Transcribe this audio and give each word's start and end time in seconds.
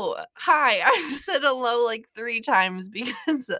hello, 0.00 0.14
hi. 0.34 0.80
I 0.84 1.18
said 1.20 1.42
hello 1.42 1.84
like 1.84 2.08
three 2.14 2.40
times 2.40 2.88
because, 2.88 3.50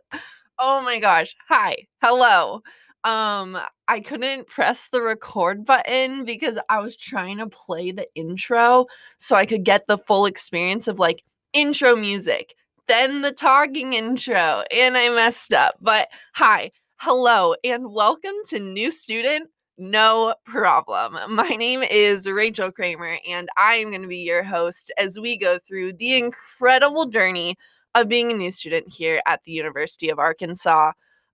oh 0.58 0.82
my 0.82 1.00
gosh, 1.00 1.34
hi, 1.48 1.86
hello. 2.00 2.62
Um, 3.04 3.58
I 3.88 4.00
couldn't 4.00 4.46
press 4.46 4.88
the 4.88 5.02
record 5.02 5.64
button 5.64 6.24
because 6.24 6.58
I 6.68 6.78
was 6.78 6.96
trying 6.96 7.38
to 7.38 7.48
play 7.48 7.90
the 7.90 8.06
intro 8.14 8.86
so 9.18 9.34
I 9.34 9.46
could 9.46 9.64
get 9.64 9.86
the 9.86 9.98
full 9.98 10.26
experience 10.26 10.86
of 10.86 10.98
like 10.98 11.22
intro 11.52 11.96
music, 11.96 12.54
then 12.86 13.22
the 13.22 13.32
talking 13.32 13.94
intro, 13.94 14.62
and 14.70 14.96
I 14.96 15.08
messed 15.08 15.52
up. 15.52 15.76
But 15.80 16.08
hi, 16.34 16.70
hello, 16.98 17.54
and 17.64 17.92
welcome 17.92 18.34
to 18.50 18.60
New 18.60 18.92
Student 18.92 19.48
no 19.78 20.34
problem. 20.44 21.16
My 21.34 21.48
name 21.50 21.82
is 21.82 22.26
Rachel 22.26 22.72
Kramer, 22.72 23.18
and 23.26 23.48
I 23.56 23.76
am 23.76 23.90
going 23.90 24.02
to 24.02 24.08
be 24.08 24.18
your 24.18 24.42
host 24.42 24.92
as 24.98 25.18
we 25.18 25.36
go 25.38 25.58
through 25.58 25.94
the 25.94 26.16
incredible 26.16 27.06
journey 27.06 27.56
of 27.94 28.08
being 28.08 28.30
a 28.30 28.34
new 28.34 28.50
student 28.50 28.92
here 28.92 29.22
at 29.26 29.40
the 29.44 29.52
University 29.52 30.10
of 30.10 30.18
Arkansas. 30.18 30.92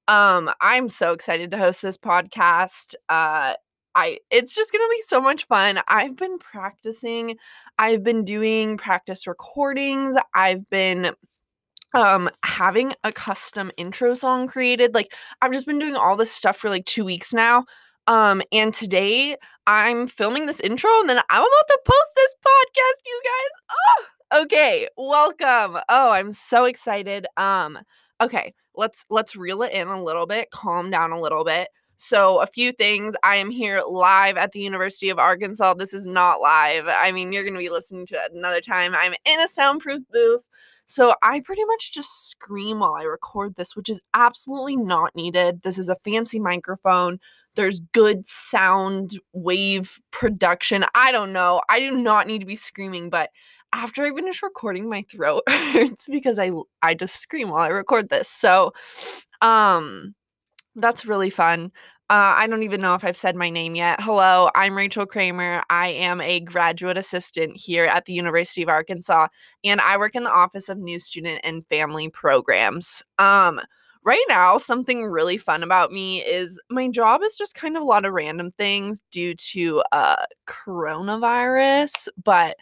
Um, 0.09 0.51
I'm 0.61 0.89
so 0.89 1.13
excited 1.13 1.51
to 1.51 1.59
host 1.59 1.83
this 1.83 1.97
podcast. 1.97 2.95
Uh, 3.09 3.55
I 3.95 4.19
it's 4.31 4.55
just 4.55 4.73
going 4.73 4.83
to 4.83 4.95
be 4.97 5.03
so 5.03 5.21
much 5.21 5.47
fun. 5.47 5.81
I've 5.89 6.17
been 6.17 6.39
practicing. 6.39 7.37
I've 7.79 8.03
been 8.03 8.25
doing 8.25 8.77
practice 8.77 9.27
recordings. 9.27 10.17
I've 10.35 10.69
been 10.69 11.15
um 11.95 12.29
having 12.45 12.93
a 13.05 13.13
custom 13.13 13.71
intro 13.77 14.15
song 14.15 14.47
created. 14.49 14.95
Like 14.95 15.15
I've 15.41 15.53
just 15.53 15.67
been 15.67 15.79
doing 15.79 15.95
all 15.97 16.17
this 16.17 16.33
stuff 16.33 16.57
for 16.57 16.69
like 16.71 16.85
2 16.87 17.05
weeks 17.05 17.33
now. 17.33 17.65
Um, 18.07 18.43
and 18.53 18.75
today 18.75 19.37
I'm 19.67 20.07
filming 20.07 20.47
this 20.47 20.61
intro 20.61 20.91
and 21.01 21.09
then 21.09 21.21
I'm 21.31 21.41
about 21.41 21.67
to 21.69 21.79
post 21.87 22.11
this 22.17 22.35
podcast, 22.47 23.01
you 23.07 23.23
guys. 23.25 23.77
Oh, 24.33 24.43
okay. 24.43 24.89
Welcome. 24.97 25.79
Oh, 25.89 26.11
I'm 26.11 26.33
so 26.33 26.65
excited. 26.65 27.27
Um, 27.37 27.79
okay, 28.21 28.53
let's 28.75 29.07
let's 29.09 29.37
reel 29.37 29.63
it 29.63 29.73
in 29.73 29.89
a 29.89 30.03
little 30.03 30.27
bit, 30.27 30.51
calm 30.51 30.91
down 30.91 31.13
a 31.13 31.21
little 31.21 31.45
bit. 31.45 31.69
So, 31.97 32.41
a 32.41 32.47
few 32.47 32.73
things. 32.73 33.15
I 33.23 33.37
am 33.37 33.51
here 33.51 33.81
live 33.89 34.37
at 34.37 34.51
the 34.53 34.61
University 34.61 35.11
of 35.11 35.19
Arkansas. 35.21 35.75
This 35.75 35.95
is 35.95 36.07
not 36.07 36.41
live. 36.41 36.87
I 36.89 37.13
mean, 37.13 37.33
you're 37.33 37.45
going 37.45 37.55
to 37.55 37.61
be 37.61 37.71
listening 37.71 38.05
to 38.07 38.17
it 38.17 38.33
another 38.35 38.61
time. 38.61 38.95
I'm 38.95 39.15
in 39.25 39.41
a 39.41 39.47
soundproof 39.47 40.03
booth. 40.13 40.43
So, 40.87 41.15
I 41.23 41.41
pretty 41.41 41.65
much 41.65 41.93
just 41.93 42.29
scream 42.31 42.81
while 42.81 42.95
I 42.95 43.05
record 43.05 43.55
this, 43.55 43.77
which 43.77 43.89
is 43.89 44.01
absolutely 44.13 44.77
not 44.77 45.15
needed. 45.15 45.63
This 45.63 45.79
is 45.79 45.89
a 45.89 45.97
fancy 46.05 46.41
microphone 46.41 47.21
there's 47.57 47.81
good 47.93 48.27
sound 48.27 49.19
wave 49.33 49.99
production. 50.11 50.85
I 50.95 51.13
don't 51.13 51.33
know. 51.33 51.63
I 51.69 51.81
do 51.81 51.91
not 51.93 52.27
need 52.27 52.41
to 52.41 52.47
be 52.47 52.57
screaming, 52.57 53.11
but 53.11 53.31
after 53.73 54.05
I 54.05 54.15
finish 54.15 54.43
recording, 54.43 54.89
my 54.89 55.05
throat 55.11 55.43
hurts 55.49 56.07
because 56.09 56.39
I 56.39 56.53
I 56.83 56.95
just 56.95 57.17
scream 57.17 57.51
while 57.51 57.63
I 57.63 57.69
record 57.69 58.09
this. 58.09 58.29
So, 58.29 58.73
um, 59.41 60.15
that's 60.77 61.07
really 61.07 61.31
fun. 61.31 61.73
Uh, 62.11 62.37
I 62.37 62.47
don't 62.47 62.65
even 62.65 62.83
know 62.83 62.95
if 62.95 63.03
I've 63.03 63.17
said 63.17 63.35
my 63.35 63.49
name 63.49 63.75
yet. 63.75 64.01
Hello, 64.03 64.51
I'm 64.55 64.77
Rachel 64.77 65.07
Kramer. 65.07 65.63
I 65.71 65.89
am 65.89 66.21
a 66.21 66.41
graduate 66.41 66.99
assistant 66.99 67.57
here 67.57 67.87
at 67.87 68.05
the 68.05 68.13
University 68.13 68.63
of 68.63 68.69
Arkansas, 68.69 69.29
and 69.65 69.81
I 69.81 69.97
work 69.97 70.15
in 70.15 70.23
the 70.23 70.31
Office 70.31 70.69
of 70.69 70.77
New 70.79 70.99
Student 70.99 71.41
and 71.45 71.65
Family 71.67 72.11
Programs. 72.11 73.03
Um, 73.19 73.59
right 74.05 74.25
now, 74.29 74.59
something 74.59 75.05
really 75.05 75.39
fun 75.39 75.63
about 75.63 75.91
me 75.91 76.23
is 76.23 76.61
my 76.71 76.89
job 76.89 77.23
is 77.23 77.39
just 77.39 77.55
kind 77.55 77.77
of 77.77 77.83
a 77.83 77.87
lot 77.87 78.05
of 78.05 78.13
random 78.13 78.51
things 78.51 79.03
due 79.11 79.35
to 79.35 79.83
uh, 79.93 80.25
coronavirus. 80.47 82.09
But 82.23 82.57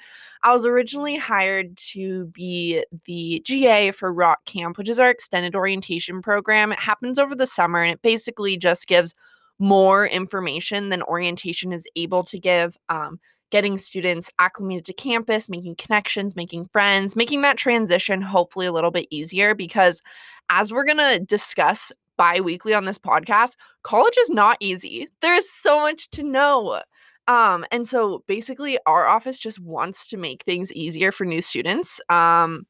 I 0.44 0.52
was 0.52 0.64
originally 0.64 1.16
hired 1.16 1.76
to 1.92 2.26
be 2.26 2.84
the 3.04 3.42
GA 3.44 3.90
for 3.90 4.12
Rock 4.12 4.44
Camp, 4.44 4.78
which 4.78 4.88
is 4.88 5.00
our 5.00 5.10
extended 5.10 5.56
orientation 5.56 6.22
program. 6.22 6.72
It 6.72 6.80
happens 6.80 7.18
over 7.18 7.34
the 7.34 7.46
summer 7.46 7.82
and 7.82 7.92
it 7.92 8.02
basically 8.02 8.56
just 8.56 8.86
gives 8.86 9.14
more 9.58 10.06
information 10.06 10.88
than 10.88 11.02
orientation 11.02 11.72
is 11.72 11.84
able 11.96 12.22
to 12.24 12.38
give. 12.38 12.76
Um, 12.88 13.20
getting 13.52 13.76
students 13.76 14.30
acclimated 14.38 14.86
to 14.86 14.94
campus, 14.94 15.48
making 15.48 15.76
connections, 15.76 16.34
making 16.34 16.66
friends, 16.72 17.14
making 17.14 17.42
that 17.42 17.58
transition 17.58 18.22
hopefully 18.22 18.66
a 18.66 18.72
little 18.72 18.90
bit 18.90 19.06
easier 19.10 19.54
because 19.54 20.02
as 20.50 20.72
we're 20.72 20.86
going 20.86 20.96
to 20.96 21.22
discuss 21.28 21.92
bi-weekly 22.16 22.72
on 22.72 22.86
this 22.86 22.98
podcast, 22.98 23.56
college 23.82 24.16
is 24.18 24.30
not 24.30 24.56
easy. 24.60 25.06
There's 25.20 25.48
so 25.48 25.80
much 25.80 26.08
to 26.10 26.22
know. 26.22 26.80
Um, 27.28 27.64
and 27.70 27.86
so 27.86 28.24
basically 28.26 28.78
our 28.86 29.06
office 29.06 29.38
just 29.38 29.60
wants 29.60 30.06
to 30.08 30.16
make 30.16 30.42
things 30.44 30.72
easier 30.72 31.12
for 31.12 31.26
new 31.26 31.42
students. 31.42 32.00
Um, 32.08 32.66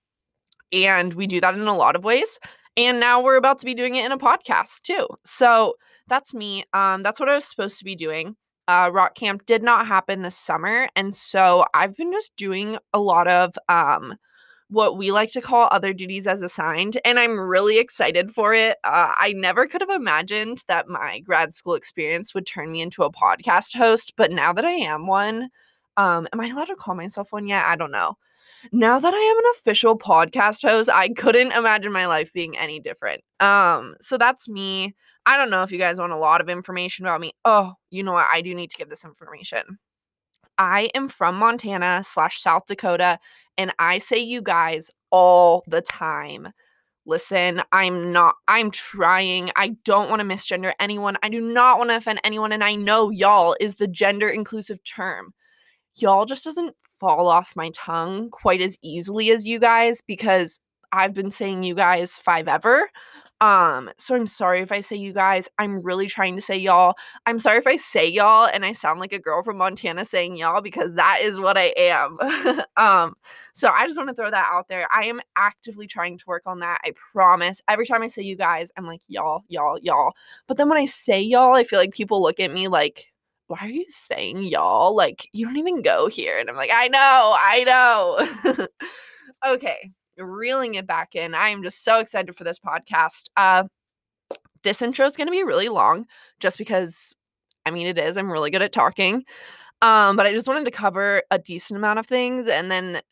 and 0.72 1.14
we 1.14 1.28
do 1.28 1.40
that 1.40 1.54
in 1.54 1.66
a 1.68 1.76
lot 1.76 1.94
of 1.94 2.02
ways. 2.02 2.40
And 2.76 2.98
now 2.98 3.22
we're 3.22 3.36
about 3.36 3.60
to 3.60 3.66
be 3.66 3.74
doing 3.74 3.94
it 3.94 4.04
in 4.04 4.10
a 4.10 4.18
podcast 4.18 4.82
too. 4.82 5.06
So 5.24 5.74
that's 6.08 6.34
me. 6.34 6.64
Um, 6.72 7.04
that's 7.04 7.20
what 7.20 7.28
I 7.28 7.36
was 7.36 7.44
supposed 7.44 7.78
to 7.78 7.84
be 7.84 7.94
doing 7.94 8.34
uh, 8.68 8.90
rock 8.92 9.14
camp 9.14 9.46
did 9.46 9.62
not 9.62 9.86
happen 9.86 10.22
this 10.22 10.36
summer. 10.36 10.88
And 10.96 11.14
so 11.14 11.64
I've 11.74 11.96
been 11.96 12.12
just 12.12 12.34
doing 12.36 12.78
a 12.92 13.00
lot 13.00 13.28
of 13.28 13.56
um, 13.68 14.16
what 14.68 14.96
we 14.96 15.12
like 15.12 15.30
to 15.32 15.40
call 15.40 15.68
other 15.70 15.92
duties 15.92 16.26
as 16.26 16.42
assigned. 16.42 16.98
And 17.04 17.18
I'm 17.18 17.38
really 17.38 17.78
excited 17.78 18.30
for 18.30 18.54
it. 18.54 18.78
Uh, 18.84 19.12
I 19.18 19.34
never 19.36 19.66
could 19.66 19.82
have 19.82 19.90
imagined 19.90 20.62
that 20.68 20.88
my 20.88 21.20
grad 21.20 21.52
school 21.52 21.74
experience 21.74 22.34
would 22.34 22.46
turn 22.46 22.72
me 22.72 22.80
into 22.80 23.02
a 23.02 23.12
podcast 23.12 23.76
host. 23.76 24.14
But 24.16 24.30
now 24.30 24.52
that 24.52 24.64
I 24.64 24.72
am 24.72 25.06
one, 25.06 25.50
um, 25.96 26.26
am 26.32 26.40
I 26.40 26.48
allowed 26.48 26.66
to 26.66 26.76
call 26.76 26.94
myself 26.94 27.32
one 27.32 27.46
yet? 27.46 27.64
I 27.66 27.76
don't 27.76 27.90
know. 27.90 28.16
Now 28.70 28.98
that 28.98 29.14
I 29.14 29.18
am 29.18 29.38
an 29.38 29.50
official 29.56 29.98
podcast 29.98 30.62
host, 30.68 30.88
I 30.88 31.08
couldn't 31.10 31.52
imagine 31.52 31.92
my 31.92 32.06
life 32.06 32.32
being 32.32 32.56
any 32.56 32.78
different. 32.80 33.22
Um, 33.40 33.96
so 34.00 34.16
that's 34.16 34.48
me. 34.48 34.94
I 35.26 35.36
don't 35.36 35.50
know 35.50 35.62
if 35.62 35.72
you 35.72 35.78
guys 35.78 35.98
want 35.98 36.12
a 36.12 36.16
lot 36.16 36.40
of 36.40 36.48
information 36.48 37.04
about 37.04 37.20
me. 37.20 37.32
Oh, 37.44 37.74
you 37.90 38.02
know 38.02 38.12
what? 38.12 38.26
I 38.32 38.40
do 38.40 38.54
need 38.54 38.70
to 38.70 38.76
give 38.76 38.88
this 38.88 39.04
information. 39.04 39.78
I 40.58 40.90
am 40.94 41.08
from 41.08 41.36
Montana 41.36 42.02
slash 42.04 42.40
South 42.40 42.66
Dakota, 42.66 43.18
and 43.56 43.72
I 43.78 43.98
say 43.98 44.18
you 44.18 44.42
guys 44.42 44.90
all 45.10 45.64
the 45.66 45.80
time. 45.80 46.48
Listen, 47.04 47.62
I'm 47.72 48.12
not, 48.12 48.36
I'm 48.46 48.70
trying. 48.70 49.50
I 49.56 49.70
don't 49.84 50.08
want 50.08 50.20
to 50.20 50.26
misgender 50.26 50.72
anyone. 50.78 51.16
I 51.22 51.28
do 51.30 51.40
not 51.40 51.78
want 51.78 51.90
to 51.90 51.96
offend 51.96 52.20
anyone. 52.22 52.52
And 52.52 52.62
I 52.62 52.76
know 52.76 53.10
y'all 53.10 53.56
is 53.58 53.76
the 53.76 53.88
gender 53.88 54.28
inclusive 54.28 54.82
term. 54.84 55.34
Y'all 55.96 56.26
just 56.26 56.44
doesn't 56.44 56.76
fall 57.02 57.26
off 57.26 57.56
my 57.56 57.68
tongue 57.74 58.30
quite 58.30 58.60
as 58.60 58.78
easily 58.80 59.32
as 59.32 59.44
you 59.44 59.58
guys 59.58 60.00
because 60.00 60.60
I've 60.92 61.12
been 61.12 61.32
saying 61.32 61.64
you 61.64 61.74
guys 61.74 62.16
five 62.20 62.46
ever. 62.46 62.88
Um, 63.40 63.90
so 63.98 64.14
I'm 64.14 64.28
sorry 64.28 64.60
if 64.60 64.70
I 64.70 64.82
say 64.82 64.94
you 64.94 65.12
guys. 65.12 65.48
I'm 65.58 65.80
really 65.80 66.06
trying 66.06 66.36
to 66.36 66.40
say 66.40 66.56
y'all. 66.56 66.94
I'm 67.26 67.40
sorry 67.40 67.58
if 67.58 67.66
I 67.66 67.74
say 67.74 68.06
y'all 68.06 68.46
and 68.46 68.64
I 68.64 68.70
sound 68.70 69.00
like 69.00 69.12
a 69.12 69.18
girl 69.18 69.42
from 69.42 69.58
Montana 69.58 70.04
saying 70.04 70.36
y'all 70.36 70.60
because 70.60 70.94
that 70.94 71.18
is 71.22 71.40
what 71.40 71.58
I 71.58 71.74
am. 71.76 72.18
um, 72.76 73.16
so 73.52 73.68
I 73.68 73.88
just 73.88 73.98
want 73.98 74.10
to 74.10 74.14
throw 74.14 74.30
that 74.30 74.48
out 74.52 74.68
there. 74.68 74.86
I 74.94 75.06
am 75.06 75.20
actively 75.34 75.88
trying 75.88 76.18
to 76.18 76.24
work 76.28 76.44
on 76.46 76.60
that. 76.60 76.82
I 76.84 76.92
promise. 77.10 77.60
Every 77.66 77.84
time 77.84 78.02
I 78.02 78.06
say 78.06 78.22
you 78.22 78.36
guys, 78.36 78.70
I'm 78.76 78.86
like 78.86 79.02
y'all, 79.08 79.42
y'all, 79.48 79.76
y'all. 79.80 80.12
But 80.46 80.56
then 80.56 80.68
when 80.68 80.78
I 80.78 80.84
say 80.84 81.20
y'all, 81.20 81.56
I 81.56 81.64
feel 81.64 81.80
like 81.80 81.94
people 81.94 82.22
look 82.22 82.38
at 82.38 82.52
me 82.52 82.68
like 82.68 83.11
why 83.52 83.58
are 83.60 83.68
you 83.68 83.84
saying 83.88 84.44
y'all? 84.44 84.96
Like, 84.96 85.28
you 85.32 85.44
don't 85.44 85.58
even 85.58 85.82
go 85.82 86.08
here. 86.08 86.38
And 86.38 86.48
I'm 86.48 86.56
like, 86.56 86.70
I 86.72 86.88
know, 86.88 87.36
I 87.38 88.56
know. 88.56 88.66
okay, 89.46 89.90
reeling 90.16 90.76
it 90.76 90.86
back 90.86 91.14
in. 91.14 91.34
I 91.34 91.50
am 91.50 91.62
just 91.62 91.84
so 91.84 91.98
excited 91.98 92.34
for 92.34 92.44
this 92.44 92.58
podcast. 92.58 93.24
Uh, 93.36 93.64
this 94.62 94.80
intro 94.80 95.04
is 95.04 95.18
going 95.18 95.26
to 95.26 95.32
be 95.32 95.42
really 95.42 95.68
long 95.68 96.06
just 96.40 96.56
because, 96.56 97.14
I 97.66 97.70
mean, 97.70 97.86
it 97.86 97.98
is. 97.98 98.16
I'm 98.16 98.32
really 98.32 98.50
good 98.50 98.62
at 98.62 98.72
talking. 98.72 99.22
Um, 99.82 100.16
but 100.16 100.24
I 100.24 100.32
just 100.32 100.48
wanted 100.48 100.64
to 100.64 100.70
cover 100.70 101.22
a 101.30 101.38
decent 101.38 101.76
amount 101.76 101.98
of 101.98 102.06
things 102.06 102.48
and 102.48 102.70
then 102.70 103.02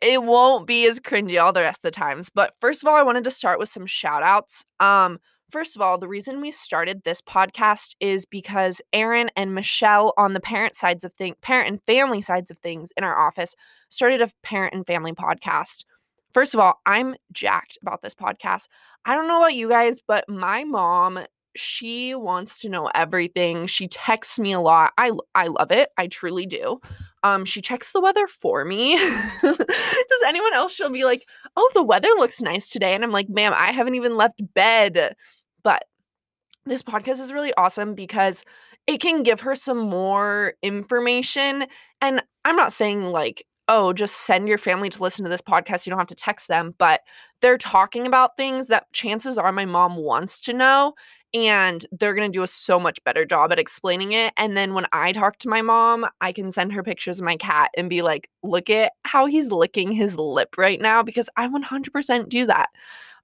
it 0.00 0.22
won't 0.22 0.66
be 0.66 0.86
as 0.86 1.00
cringy 1.00 1.42
all 1.42 1.52
the 1.52 1.60
rest 1.60 1.80
of 1.80 1.82
the 1.82 1.90
times. 1.90 2.30
But 2.30 2.54
first 2.62 2.82
of 2.82 2.88
all, 2.88 2.96
I 2.96 3.02
wanted 3.02 3.24
to 3.24 3.30
start 3.30 3.58
with 3.58 3.68
some 3.68 3.84
shout 3.84 4.22
outs. 4.22 4.64
Um, 4.80 5.18
First 5.50 5.76
of 5.76 5.82
all, 5.82 5.96
the 5.96 6.08
reason 6.08 6.40
we 6.40 6.50
started 6.50 7.02
this 7.04 7.22
podcast 7.22 7.94
is 8.00 8.26
because 8.26 8.82
Aaron 8.92 9.30
and 9.36 9.54
Michelle 9.54 10.12
on 10.18 10.32
the 10.32 10.40
parent 10.40 10.74
sides 10.74 11.04
of 11.04 11.12
things, 11.12 11.36
parent 11.40 11.68
and 11.68 11.82
family 11.84 12.20
sides 12.20 12.50
of 12.50 12.58
things 12.58 12.92
in 12.96 13.04
our 13.04 13.16
office 13.16 13.54
started 13.88 14.20
a 14.20 14.28
parent 14.42 14.74
and 14.74 14.84
family 14.84 15.12
podcast. 15.12 15.84
First 16.34 16.52
of 16.52 16.60
all, 16.60 16.80
I'm 16.84 17.14
jacked 17.32 17.78
about 17.80 18.02
this 18.02 18.14
podcast. 18.14 18.66
I 19.04 19.14
don't 19.14 19.28
know 19.28 19.38
about 19.38 19.54
you 19.54 19.68
guys, 19.68 20.00
but 20.06 20.28
my 20.28 20.64
mom, 20.64 21.20
she 21.54 22.14
wants 22.14 22.58
to 22.60 22.68
know 22.68 22.90
everything. 22.94 23.68
She 23.68 23.86
texts 23.86 24.38
me 24.38 24.52
a 24.52 24.60
lot. 24.60 24.92
I 24.98 25.12
I 25.34 25.46
love 25.46 25.70
it. 25.70 25.90
I 25.96 26.08
truly 26.08 26.44
do. 26.44 26.80
Um 27.22 27.44
she 27.44 27.62
checks 27.62 27.92
the 27.92 28.00
weather 28.00 28.26
for 28.26 28.64
me. 28.64 28.96
Does 29.42 30.22
anyone 30.26 30.52
else 30.52 30.74
she'll 30.74 30.90
be 30.90 31.04
like, 31.04 31.24
"Oh, 31.56 31.70
the 31.72 31.82
weather 31.82 32.10
looks 32.18 32.42
nice 32.42 32.68
today." 32.68 32.94
And 32.94 33.02
I'm 33.02 33.12
like, 33.12 33.28
"Ma'am, 33.30 33.54
I 33.56 33.72
haven't 33.72 33.94
even 33.94 34.16
left 34.16 34.42
bed." 34.54 35.14
But 35.66 35.82
this 36.64 36.80
podcast 36.80 37.20
is 37.20 37.32
really 37.32 37.52
awesome 37.54 37.96
because 37.96 38.44
it 38.86 39.00
can 39.00 39.24
give 39.24 39.40
her 39.40 39.56
some 39.56 39.78
more 39.78 40.54
information 40.62 41.66
and 42.00 42.22
I'm 42.44 42.54
not 42.54 42.72
saying 42.72 43.02
like 43.06 43.44
oh, 43.68 43.92
just 43.92 44.18
send 44.18 44.48
your 44.48 44.58
family 44.58 44.88
to 44.88 45.02
listen 45.02 45.24
to 45.24 45.28
this 45.28 45.42
podcast. 45.42 45.86
You 45.86 45.90
don't 45.90 45.98
have 45.98 46.06
to 46.06 46.14
text 46.14 46.46
them, 46.46 46.76
but 46.78 47.00
they're 47.40 47.58
talking 47.58 48.06
about 48.06 48.36
things 48.36 48.68
that 48.68 48.92
chances 48.92 49.36
are 49.36 49.50
my 49.50 49.64
mom 49.64 49.96
wants 49.96 50.40
to 50.42 50.52
know. 50.52 50.94
And 51.34 51.84
they're 51.90 52.14
going 52.14 52.30
to 52.30 52.38
do 52.38 52.44
a 52.44 52.46
so 52.46 52.78
much 52.78 53.02
better 53.02 53.24
job 53.24 53.50
at 53.50 53.58
explaining 53.58 54.12
it. 54.12 54.32
And 54.36 54.56
then 54.56 54.72
when 54.72 54.86
I 54.92 55.10
talk 55.10 55.38
to 55.38 55.48
my 55.48 55.62
mom, 55.62 56.06
I 56.20 56.30
can 56.30 56.52
send 56.52 56.72
her 56.74 56.84
pictures 56.84 57.18
of 57.18 57.24
my 57.24 57.36
cat 57.36 57.72
and 57.76 57.90
be 57.90 58.02
like, 58.02 58.30
look 58.44 58.70
at 58.70 58.92
how 59.02 59.26
he's 59.26 59.50
licking 59.50 59.90
his 59.90 60.16
lip 60.16 60.54
right 60.56 60.80
now 60.80 61.02
because 61.02 61.28
I 61.36 61.48
100% 61.48 62.28
do 62.28 62.46
that. 62.46 62.68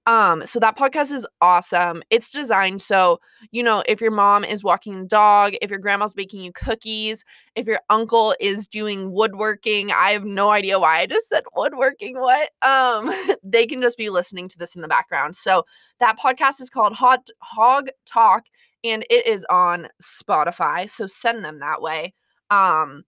Um, 0.05 0.45
so 0.45 0.59
that 0.59 0.77
podcast 0.77 1.13
is 1.13 1.25
awesome. 1.39 2.03
It's 2.09 2.29
designed 2.29 2.81
so, 2.81 3.19
you 3.51 3.63
know, 3.63 3.83
if 3.87 4.01
your 4.01 4.11
mom 4.11 4.43
is 4.43 4.63
walking 4.63 4.99
the 4.99 5.07
dog, 5.07 5.53
if 5.61 5.69
your 5.69 5.79
grandma's 5.79 6.13
baking 6.13 6.41
you 6.41 6.51
cookies, 6.51 7.23
if 7.55 7.67
your 7.67 7.79
uncle 7.89 8.35
is 8.39 8.67
doing 8.67 9.13
woodworking, 9.13 9.91
I 9.91 10.11
have 10.11 10.25
no 10.25 10.49
idea 10.49 10.79
why 10.79 10.99
I 10.99 11.05
just 11.05 11.29
said 11.29 11.43
woodworking. 11.55 12.19
What? 12.19 12.49
Um, 12.61 13.13
they 13.43 13.65
can 13.65 13.81
just 13.81 13.97
be 13.97 14.09
listening 14.09 14.49
to 14.49 14.57
this 14.57 14.75
in 14.75 14.81
the 14.81 14.87
background. 14.89 15.35
So 15.37 15.63
that 15.99 16.19
podcast 16.19 16.59
is 16.59 16.69
called 16.69 16.93
Hot 16.93 17.29
Hog 17.39 17.87
Talk 18.05 18.43
and 18.83 19.05
it 19.09 19.25
is 19.25 19.45
on 19.49 19.87
Spotify. 20.01 20.89
So 20.89 21.07
send 21.07 21.45
them 21.45 21.59
that 21.59 21.81
way. 21.81 22.13
Um, 22.49 23.03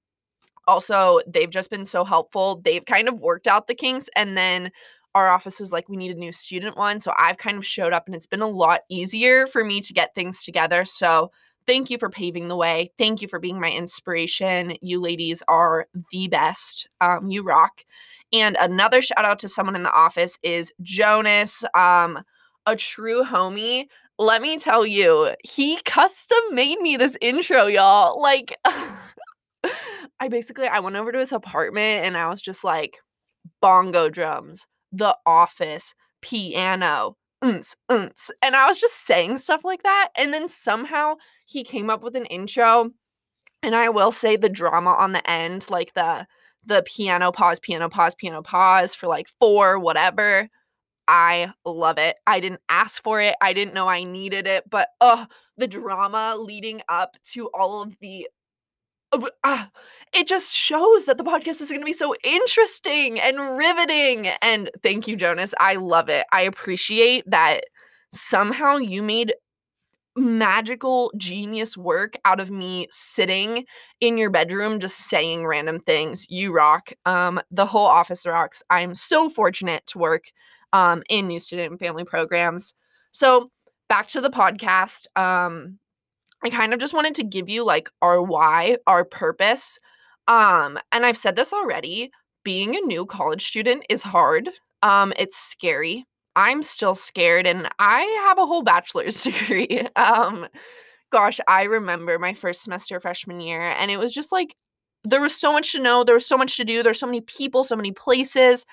also, 0.67 1.19
they've 1.27 1.49
just 1.49 1.69
been 1.69 1.85
so 1.85 2.03
helpful. 2.03 2.61
They've 2.63 2.85
kind 2.85 3.07
of 3.07 3.21
worked 3.21 3.47
out 3.47 3.67
the 3.67 3.75
kinks 3.75 4.09
and 4.15 4.37
then 4.37 4.71
our 5.15 5.29
office 5.29 5.59
was 5.59 5.71
like, 5.71 5.87
we 5.87 5.95
need 5.95 6.11
a 6.11 6.19
new 6.19 6.33
student 6.33 6.77
one. 6.77 6.99
So 6.99 7.13
I've 7.17 7.37
kind 7.37 7.57
of 7.57 7.65
showed 7.65 7.93
up 7.93 8.05
and 8.05 8.15
it's 8.15 8.27
been 8.27 8.41
a 8.41 8.47
lot 8.47 8.81
easier 8.89 9.47
for 9.47 9.63
me 9.63 9.81
to 9.81 9.93
get 9.93 10.13
things 10.13 10.43
together. 10.43 10.83
So 10.83 11.31
thank 11.65 11.89
you 11.89 11.97
for 11.97 12.09
paving 12.09 12.49
the 12.49 12.57
way. 12.57 12.91
Thank 12.97 13.21
you 13.21 13.29
for 13.29 13.39
being 13.39 13.59
my 13.59 13.71
inspiration. 13.71 14.75
You 14.81 14.99
ladies 14.99 15.41
are 15.47 15.87
the 16.11 16.27
best. 16.27 16.87
Um, 16.99 17.29
you 17.29 17.43
rock. 17.43 17.85
And 18.33 18.57
another 18.59 19.01
shout 19.01 19.23
out 19.23 19.39
to 19.39 19.47
someone 19.47 19.75
in 19.75 19.83
the 19.83 19.91
office 19.91 20.37
is 20.43 20.73
Jonas, 20.81 21.63
um, 21.73 22.19
a 22.65 22.75
true 22.75 23.23
homie. 23.23 23.85
Let 24.19 24.41
me 24.41 24.57
tell 24.57 24.85
you, 24.85 25.31
he 25.43 25.79
custom 25.85 26.39
made 26.51 26.79
me 26.79 26.97
this 26.97 27.17
intro, 27.21 27.67
y'all. 27.67 28.21
Like, 28.21 28.57
I 30.19 30.27
basically 30.29 30.67
I 30.67 30.79
went 30.79 30.97
over 30.97 31.11
to 31.11 31.19
his 31.19 31.31
apartment 31.31 32.05
and 32.05 32.17
I 32.17 32.27
was 32.27 32.41
just 32.41 32.63
like, 32.63 32.97
bongo 33.61 34.09
drums, 34.09 34.65
the 34.97 35.17
Office, 35.25 35.93
piano. 36.21 37.17
And 37.41 37.63
I 38.41 38.67
was 38.67 38.79
just 38.79 39.05
saying 39.05 39.37
stuff 39.37 39.63
like 39.63 39.83
that. 39.83 40.09
And 40.17 40.33
then 40.33 40.47
somehow 40.47 41.15
he 41.45 41.63
came 41.63 41.89
up 41.89 42.01
with 42.01 42.15
an 42.15 42.25
intro. 42.25 42.91
And 43.61 43.75
I 43.75 43.89
will 43.89 44.11
say 44.11 44.35
the 44.35 44.49
drama 44.49 44.91
on 44.91 45.11
the 45.11 45.29
end, 45.29 45.69
like 45.69 45.93
the 45.93 46.27
the 46.65 46.83
piano 46.83 47.31
pause, 47.31 47.59
piano 47.59 47.89
pause, 47.89 48.15
piano 48.15 48.41
pause 48.41 48.95
for 48.95 49.07
like 49.07 49.27
four, 49.39 49.77
whatever. 49.79 50.49
I 51.07 51.53
love 51.65 51.99
it. 51.99 52.17
I 52.25 52.39
didn't 52.39 52.61
ask 52.69 53.03
for 53.03 53.21
it. 53.21 53.35
I 53.41 53.53
didn't 53.53 53.75
know 53.75 53.87
I 53.87 54.03
needed 54.03 54.47
it, 54.47 54.69
but 54.69 54.89
uh 55.01 55.25
the 55.57 55.67
drama 55.67 56.35
leading 56.37 56.81
up 56.89 57.17
to 57.33 57.49
all 57.53 57.83
of 57.83 57.99
the 57.99 58.27
uh, 59.43 59.65
it 60.13 60.27
just 60.27 60.55
shows 60.55 61.05
that 61.05 61.17
the 61.17 61.23
podcast 61.23 61.61
is 61.61 61.69
going 61.69 61.81
to 61.81 61.85
be 61.85 61.93
so 61.93 62.15
interesting 62.23 63.19
and 63.19 63.57
riveting. 63.57 64.27
And 64.41 64.69
thank 64.83 65.07
you, 65.07 65.15
Jonas. 65.15 65.53
I 65.59 65.75
love 65.75 66.09
it. 66.09 66.25
I 66.31 66.41
appreciate 66.41 67.23
that 67.29 67.61
somehow 68.11 68.77
you 68.77 69.03
made 69.03 69.33
magical 70.17 71.11
genius 71.17 71.75
work 71.75 72.17
out 72.23 72.39
of 72.39 72.49
me 72.49 72.87
sitting 72.89 73.65
in 73.99 74.17
your 74.17 74.29
bedroom 74.29 74.79
just 74.79 74.97
saying 74.97 75.45
random 75.45 75.79
things. 75.79 76.25
You 76.29 76.53
rock. 76.53 76.93
Um, 77.05 77.41
the 77.51 77.65
whole 77.65 77.85
office 77.85 78.25
rocks. 78.25 78.63
I'm 78.69 78.95
so 78.95 79.29
fortunate 79.29 79.85
to 79.87 79.97
work 79.97 80.25
um, 80.71 81.03
in 81.09 81.27
new 81.27 81.39
student 81.39 81.71
and 81.71 81.79
family 81.79 82.05
programs. 82.05 82.73
So 83.11 83.51
back 83.89 84.07
to 84.09 84.21
the 84.21 84.29
podcast. 84.29 85.07
Um, 85.17 85.79
I 86.45 86.49
kind 86.49 86.75
of 86.75 86.79
just 86.79 86.93
wanted 86.93 87.15
to 87.15 87.23
give 87.23 87.49
you 87.49 87.65
like 87.65 87.89
our 88.03 88.21
why, 88.21 88.77
our 88.85 89.03
purpose. 89.03 89.79
Um, 90.27 90.77
and 90.91 91.03
I've 91.03 91.17
said 91.17 91.35
this 91.35 91.51
already, 91.51 92.11
being 92.43 92.75
a 92.75 92.81
new 92.81 93.07
college 93.07 93.47
student 93.47 93.83
is 93.89 94.03
hard. 94.03 94.49
Um, 94.83 95.11
it's 95.17 95.37
scary. 95.37 96.05
I'm 96.35 96.61
still 96.61 96.93
scared 96.93 97.47
and 97.47 97.67
I 97.79 98.01
have 98.27 98.37
a 98.37 98.45
whole 98.45 98.61
bachelor's 98.61 99.23
degree. 99.23 99.87
um, 99.95 100.47
gosh, 101.11 101.39
I 101.47 101.63
remember 101.63 102.19
my 102.19 102.35
first 102.35 102.61
semester 102.61 102.99
freshman 102.99 103.41
year 103.41 103.61
and 103.61 103.89
it 103.89 103.97
was 103.97 104.13
just 104.13 104.31
like 104.31 104.55
there 105.03 105.21
was 105.21 105.35
so 105.35 105.51
much 105.51 105.71
to 105.71 105.79
know, 105.79 106.03
there 106.03 106.13
was 106.13 106.27
so 106.27 106.37
much 106.37 106.57
to 106.57 106.63
do, 106.63 106.83
there's 106.83 106.99
so 106.99 107.07
many 107.07 107.21
people, 107.21 107.63
so 107.63 107.75
many 107.75 107.91
places. 107.91 108.67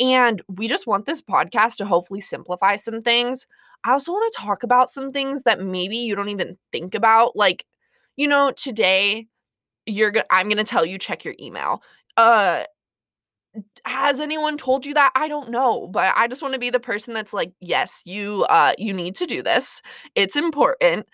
And 0.00 0.42
we 0.48 0.68
just 0.68 0.86
want 0.86 1.06
this 1.06 1.22
podcast 1.22 1.76
to 1.76 1.84
hopefully 1.84 2.20
simplify 2.20 2.76
some 2.76 3.02
things. 3.02 3.46
I 3.84 3.92
also 3.92 4.12
want 4.12 4.32
to 4.32 4.40
talk 4.40 4.62
about 4.62 4.90
some 4.90 5.12
things 5.12 5.42
that 5.44 5.60
maybe 5.60 5.96
you 5.98 6.16
don't 6.16 6.30
even 6.30 6.56
think 6.72 6.94
about. 6.94 7.36
Like, 7.36 7.64
you 8.16 8.26
know, 8.26 8.50
today 8.52 9.28
you're 9.86 10.12
going 10.12 10.26
I'm 10.30 10.48
going 10.48 10.58
to 10.58 10.64
tell 10.64 10.84
you 10.86 10.98
check 10.98 11.24
your 11.24 11.34
email. 11.40 11.82
Uh 12.16 12.64
has 13.84 14.18
anyone 14.18 14.56
told 14.56 14.84
you 14.86 14.94
that? 14.94 15.12
I 15.14 15.28
don't 15.28 15.50
know, 15.50 15.86
but 15.88 16.12
I 16.16 16.26
just 16.26 16.42
want 16.42 16.54
to 16.54 16.60
be 16.60 16.70
the 16.70 16.80
person 16.80 17.14
that's 17.14 17.32
like, 17.32 17.52
yes, 17.60 18.02
you 18.04 18.44
uh 18.48 18.72
you 18.78 18.92
need 18.92 19.14
to 19.16 19.26
do 19.26 19.42
this. 19.42 19.82
It's 20.14 20.36
important. 20.36 21.06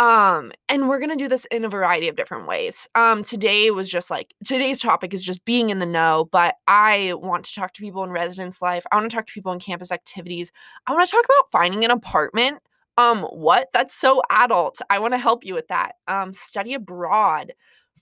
Um, 0.00 0.50
and 0.68 0.88
we're 0.88 0.98
gonna 0.98 1.14
do 1.14 1.28
this 1.28 1.44
in 1.46 1.64
a 1.64 1.68
variety 1.68 2.08
of 2.08 2.16
different 2.16 2.48
ways. 2.48 2.88
Um, 2.96 3.22
today 3.22 3.70
was 3.70 3.88
just 3.88 4.10
like 4.10 4.34
today's 4.44 4.80
topic 4.80 5.14
is 5.14 5.24
just 5.24 5.44
being 5.44 5.70
in 5.70 5.78
the 5.78 5.86
know, 5.86 6.28
but 6.32 6.56
I 6.66 7.12
want 7.14 7.44
to 7.44 7.54
talk 7.54 7.72
to 7.74 7.80
people 7.82 8.02
in 8.02 8.10
residence 8.10 8.60
life. 8.60 8.84
I 8.90 8.96
want 8.96 9.08
to 9.08 9.14
talk 9.14 9.26
to 9.26 9.32
people 9.32 9.52
in 9.52 9.60
campus 9.60 9.92
activities. 9.92 10.50
I 10.86 10.92
want 10.92 11.06
to 11.06 11.10
talk 11.10 11.24
about 11.24 11.50
finding 11.52 11.84
an 11.84 11.92
apartment. 11.92 12.58
Um, 12.98 13.22
what? 13.24 13.68
That's 13.72 13.94
so 13.94 14.20
adult. 14.30 14.80
I 14.90 14.98
want 14.98 15.14
to 15.14 15.18
help 15.18 15.44
you 15.44 15.54
with 15.54 15.68
that. 15.68 15.94
Um, 16.08 16.32
study 16.32 16.74
abroad, 16.74 17.52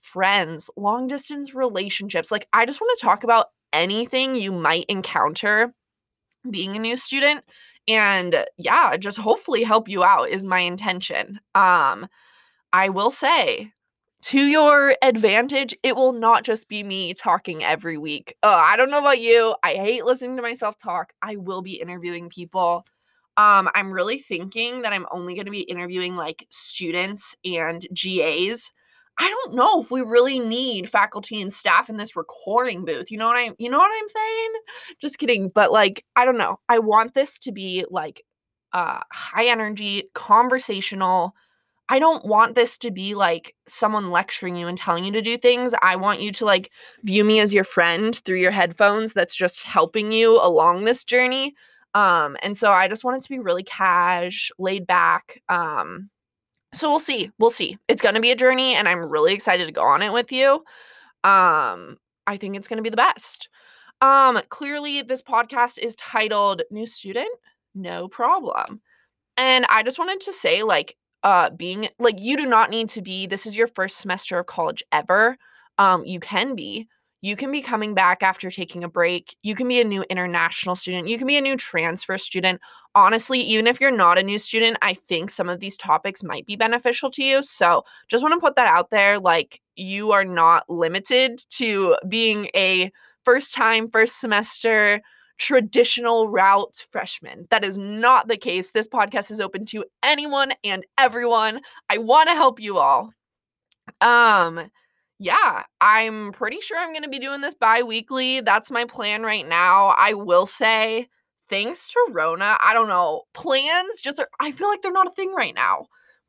friends, 0.01 0.69
long 0.75 1.07
distance 1.07 1.53
relationships. 1.53 2.31
Like, 2.31 2.47
I 2.53 2.65
just 2.65 2.81
want 2.81 2.97
to 2.97 3.05
talk 3.05 3.23
about 3.23 3.47
anything 3.71 4.35
you 4.35 4.51
might 4.51 4.85
encounter 4.89 5.73
being 6.49 6.75
a 6.75 6.79
new 6.79 6.97
student 6.97 7.43
and 7.87 8.45
yeah 8.57 8.95
just 8.97 9.17
hopefully 9.17 9.63
help 9.63 9.87
you 9.89 10.03
out 10.03 10.29
is 10.29 10.45
my 10.45 10.59
intention. 10.59 11.39
Um 11.55 12.07
i 12.73 12.89
will 12.89 13.11
say 13.11 13.71
to 14.23 14.39
your 14.39 14.95
advantage 15.01 15.75
it 15.83 15.95
will 15.95 16.13
not 16.13 16.43
just 16.43 16.67
be 16.69 16.83
me 16.83 17.13
talking 17.13 17.63
every 17.63 17.97
week. 17.97 18.35
Oh 18.43 18.49
i 18.49 18.75
don't 18.77 18.91
know 18.91 18.99
about 18.99 19.21
you 19.21 19.55
i 19.63 19.73
hate 19.73 20.05
listening 20.05 20.35
to 20.37 20.41
myself 20.43 20.77
talk 20.77 21.13
i 21.21 21.35
will 21.35 21.61
be 21.61 21.73
interviewing 21.81 22.29
people. 22.29 22.85
Um 23.37 23.69
i'm 23.75 23.91
really 23.91 24.19
thinking 24.19 24.81
that 24.83 24.93
i'm 24.93 25.07
only 25.11 25.33
going 25.35 25.45
to 25.45 25.51
be 25.51 25.61
interviewing 25.61 26.15
like 26.15 26.47
students 26.51 27.35
and 27.45 27.85
gas 27.93 28.71
I 29.19 29.29
don't 29.29 29.55
know 29.55 29.81
if 29.81 29.91
we 29.91 30.01
really 30.01 30.39
need 30.39 30.89
faculty 30.89 31.41
and 31.41 31.53
staff 31.53 31.89
in 31.89 31.97
this 31.97 32.15
recording 32.15 32.83
booth. 32.83 33.11
You 33.11 33.17
know 33.17 33.27
what 33.27 33.37
I 33.37 33.51
you 33.59 33.69
know 33.69 33.77
what 33.77 33.91
I'm 33.93 34.09
saying? 34.09 34.51
Just 35.01 35.19
kidding, 35.19 35.49
but 35.49 35.71
like 35.71 36.03
I 36.15 36.25
don't 36.25 36.37
know. 36.37 36.59
I 36.69 36.79
want 36.79 37.13
this 37.13 37.37
to 37.39 37.51
be 37.51 37.85
like 37.89 38.23
uh 38.73 39.01
high 39.11 39.45
energy, 39.45 40.09
conversational. 40.15 41.35
I 41.89 41.99
don't 41.99 42.25
want 42.25 42.55
this 42.55 42.77
to 42.79 42.91
be 42.91 43.13
like 43.13 43.55
someone 43.67 44.09
lecturing 44.09 44.55
you 44.55 44.67
and 44.67 44.77
telling 44.77 45.03
you 45.05 45.11
to 45.13 45.21
do 45.21 45.37
things. 45.37 45.73
I 45.81 45.95
want 45.97 46.21
you 46.21 46.31
to 46.33 46.45
like 46.45 46.71
view 47.03 47.23
me 47.23 47.39
as 47.39 47.53
your 47.53 47.65
friend 47.65 48.15
through 48.15 48.39
your 48.39 48.51
headphones 48.51 49.13
that's 49.13 49.35
just 49.35 49.63
helping 49.63 50.11
you 50.11 50.41
along 50.41 50.85
this 50.85 51.03
journey. 51.03 51.53
Um 51.93 52.35
and 52.41 52.57
so 52.57 52.71
I 52.71 52.87
just 52.87 53.03
want 53.03 53.17
it 53.17 53.23
to 53.23 53.29
be 53.29 53.39
really 53.39 53.63
cash, 53.63 54.51
laid 54.57 54.87
back. 54.87 55.39
Um 55.49 56.09
so 56.73 56.89
we'll 56.89 56.99
see. 56.99 57.31
We'll 57.39 57.49
see. 57.49 57.77
It's 57.87 58.01
going 58.01 58.15
to 58.15 58.21
be 58.21 58.31
a 58.31 58.35
journey 58.35 58.75
and 58.75 58.87
I'm 58.87 58.99
really 58.99 59.33
excited 59.33 59.65
to 59.65 59.71
go 59.71 59.83
on 59.83 60.01
it 60.01 60.11
with 60.11 60.31
you. 60.31 60.63
Um 61.23 61.97
I 62.25 62.37
think 62.37 62.55
it's 62.55 62.67
going 62.67 62.77
to 62.77 62.83
be 62.83 62.89
the 62.89 62.97
best. 62.97 63.49
Um 64.01 64.39
clearly 64.49 65.01
this 65.01 65.21
podcast 65.21 65.77
is 65.77 65.95
titled 65.95 66.63
New 66.71 66.85
Student, 66.85 67.29
no 67.73 68.07
problem. 68.07 68.81
And 69.37 69.65
I 69.69 69.83
just 69.83 69.99
wanted 69.99 70.21
to 70.21 70.33
say 70.33 70.63
like 70.63 70.95
uh 71.23 71.51
being 71.51 71.87
like 71.99 72.19
you 72.19 72.35
do 72.35 72.45
not 72.45 72.69
need 72.69 72.89
to 72.89 73.01
be 73.01 73.27
this 73.27 73.45
is 73.45 73.55
your 73.55 73.67
first 73.67 73.97
semester 73.97 74.39
of 74.39 74.47
college 74.47 74.83
ever. 74.91 75.37
Um 75.77 76.05
you 76.05 76.19
can 76.19 76.55
be 76.55 76.87
you 77.23 77.37
can 77.37 77.51
be 77.51 77.61
coming 77.61 77.93
back 77.93 78.21
after 78.21 78.51
taking 78.51 78.83
a 78.83 78.89
break. 78.89 79.37
You 79.43 79.55
can 79.55 79.69
be 79.69 79.79
a 79.79 79.85
new 79.85 80.03
international 80.09 80.75
student. 80.75 81.07
You 81.07 81.17
can 81.17 81.25
be 81.25 81.37
a 81.37 81.41
new 81.41 81.55
transfer 81.55 82.17
student. 82.17 82.59
Honestly, 82.95 83.39
even 83.39 83.65
if 83.65 83.79
you're 83.79 83.91
not 83.91 84.17
a 84.17 84.23
new 84.23 84.37
student, 84.37 84.77
I 84.81 84.93
think 84.93 85.31
some 85.31 85.47
of 85.47 85.61
these 85.61 85.77
topics 85.77 86.21
might 86.21 86.45
be 86.45 86.57
beneficial 86.57 87.09
to 87.11 87.23
you. 87.23 87.41
So 87.41 87.85
just 88.09 88.23
want 88.23 88.33
to 88.33 88.45
put 88.45 88.57
that 88.57 88.67
out 88.67 88.89
there. 88.89 89.19
Like, 89.19 89.61
you 89.77 90.11
are 90.11 90.25
not 90.25 90.69
limited 90.69 91.41
to 91.51 91.95
being 92.09 92.49
a 92.53 92.91
first 93.23 93.53
time, 93.53 93.87
first 93.87 94.19
semester, 94.19 95.01
traditional 95.37 96.27
route 96.27 96.85
freshman. 96.91 97.47
That 97.51 97.63
is 97.63 97.77
not 97.77 98.27
the 98.27 98.35
case. 98.35 98.71
This 98.71 98.89
podcast 98.89 99.31
is 99.31 99.39
open 99.39 99.63
to 99.67 99.85
anyone 100.03 100.51
and 100.65 100.85
everyone. 100.97 101.61
I 101.89 101.99
want 101.99 102.27
to 102.27 102.35
help 102.35 102.59
you 102.59 102.79
all. 102.79 103.13
Um, 104.01 104.69
yeah, 105.23 105.63
I'm 105.79 106.33
pretty 106.33 106.59
sure 106.59 106.77
I'm 106.77 106.91
going 106.91 107.03
to 107.03 107.09
be 107.09 107.17
doing 107.17 107.39
this 107.39 107.53
bi-weekly. 107.53 108.41
That's 108.41 108.69
my 108.69 108.83
plan 108.83 109.23
right 109.23 109.47
now. 109.47 109.95
I 109.97 110.15
will 110.15 110.45
say 110.45 111.07
thanks 111.47 111.93
to 111.93 112.07
Rona, 112.11 112.57
I 112.59 112.73
don't 112.73 112.89
know, 112.89 113.23
plans 113.33 114.01
just 114.01 114.19
are, 114.19 114.27
I 114.41 114.51
feel 114.51 114.67
like 114.67 114.81
they're 114.81 114.91
not 114.91 115.07
a 115.07 115.11
thing 115.11 115.33
right 115.33 115.55
now. 115.55 115.85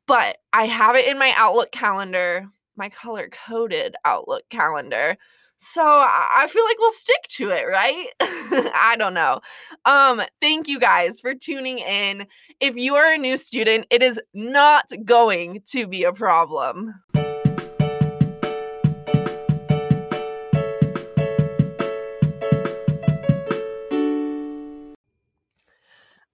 But 0.07 0.37
I 0.53 0.65
have 0.67 0.95
it 0.95 1.07
in 1.07 1.19
my 1.19 1.33
Outlook 1.35 1.73
calendar, 1.73 2.47
my 2.77 2.87
color 2.87 3.29
coded 3.29 3.95
Outlook 4.05 4.43
calendar. 4.49 5.17
So 5.57 5.81
I 5.83 6.47
feel 6.49 6.63
like 6.63 6.77
we'll 6.79 6.91
stick 6.91 7.23
to 7.31 7.49
it, 7.49 7.63
right? 7.63 8.07
I 8.21 8.95
don't 8.97 9.13
know. 9.13 9.41
Um, 9.83 10.21
thank 10.39 10.69
you 10.69 10.79
guys 10.79 11.19
for 11.19 11.33
tuning 11.33 11.79
in. 11.79 12.27
If 12.61 12.77
you 12.77 12.95
are 12.95 13.13
a 13.13 13.17
new 13.17 13.35
student, 13.35 13.87
it 13.89 14.01
is 14.01 14.21
not 14.33 14.89
going 15.03 15.63
to 15.71 15.87
be 15.87 16.03
a 16.03 16.13
problem. 16.13 16.93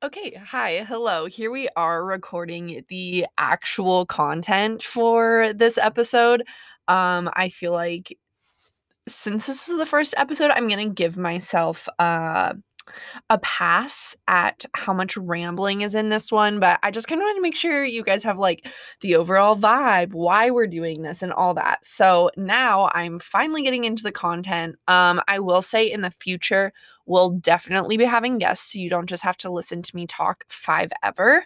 Okay, 0.03 0.33
hi, 0.33 0.83
hello. 0.87 1.27
Here 1.27 1.51
we 1.51 1.69
are 1.75 2.03
recording 2.03 2.83
the 2.87 3.27
actual 3.37 4.07
content 4.07 4.81
for 4.81 5.53
this 5.53 5.77
episode. 5.77 6.41
Um, 6.87 7.29
I 7.33 7.49
feel 7.49 7.71
like 7.71 8.17
since 9.07 9.45
this 9.45 9.69
is 9.69 9.77
the 9.77 9.85
first 9.85 10.15
episode, 10.17 10.49
I'm 10.51 10.67
gonna 10.67 10.89
give 10.89 11.17
myself 11.17 11.87
uh 11.99 12.53
a 13.29 13.37
pass 13.39 14.15
at 14.27 14.65
how 14.73 14.93
much 14.93 15.17
rambling 15.17 15.81
is 15.81 15.95
in 15.95 16.09
this 16.09 16.31
one, 16.31 16.59
but 16.59 16.79
I 16.83 16.91
just 16.91 17.07
kind 17.07 17.21
of 17.21 17.25
want 17.25 17.37
to 17.37 17.41
make 17.41 17.55
sure 17.55 17.83
you 17.83 18.03
guys 18.03 18.23
have 18.23 18.37
like 18.37 18.67
the 19.01 19.15
overall 19.15 19.55
vibe, 19.55 20.13
why 20.13 20.49
we're 20.49 20.67
doing 20.67 21.01
this, 21.01 21.21
and 21.21 21.31
all 21.31 21.53
that. 21.55 21.85
So 21.85 22.29
now 22.37 22.89
I'm 22.93 23.19
finally 23.19 23.63
getting 23.63 23.83
into 23.83 24.03
the 24.03 24.11
content. 24.11 24.77
Um, 24.87 25.21
I 25.27 25.39
will 25.39 25.61
say 25.61 25.89
in 25.91 26.01
the 26.01 26.11
future, 26.11 26.71
we'll 27.05 27.31
definitely 27.31 27.97
be 27.97 28.05
having 28.05 28.37
guests, 28.37 28.73
so 28.73 28.79
you 28.79 28.89
don't 28.89 29.07
just 29.09 29.23
have 29.23 29.37
to 29.37 29.51
listen 29.51 29.81
to 29.81 29.95
me 29.95 30.07
talk 30.07 30.45
five 30.49 30.91
ever. 31.03 31.45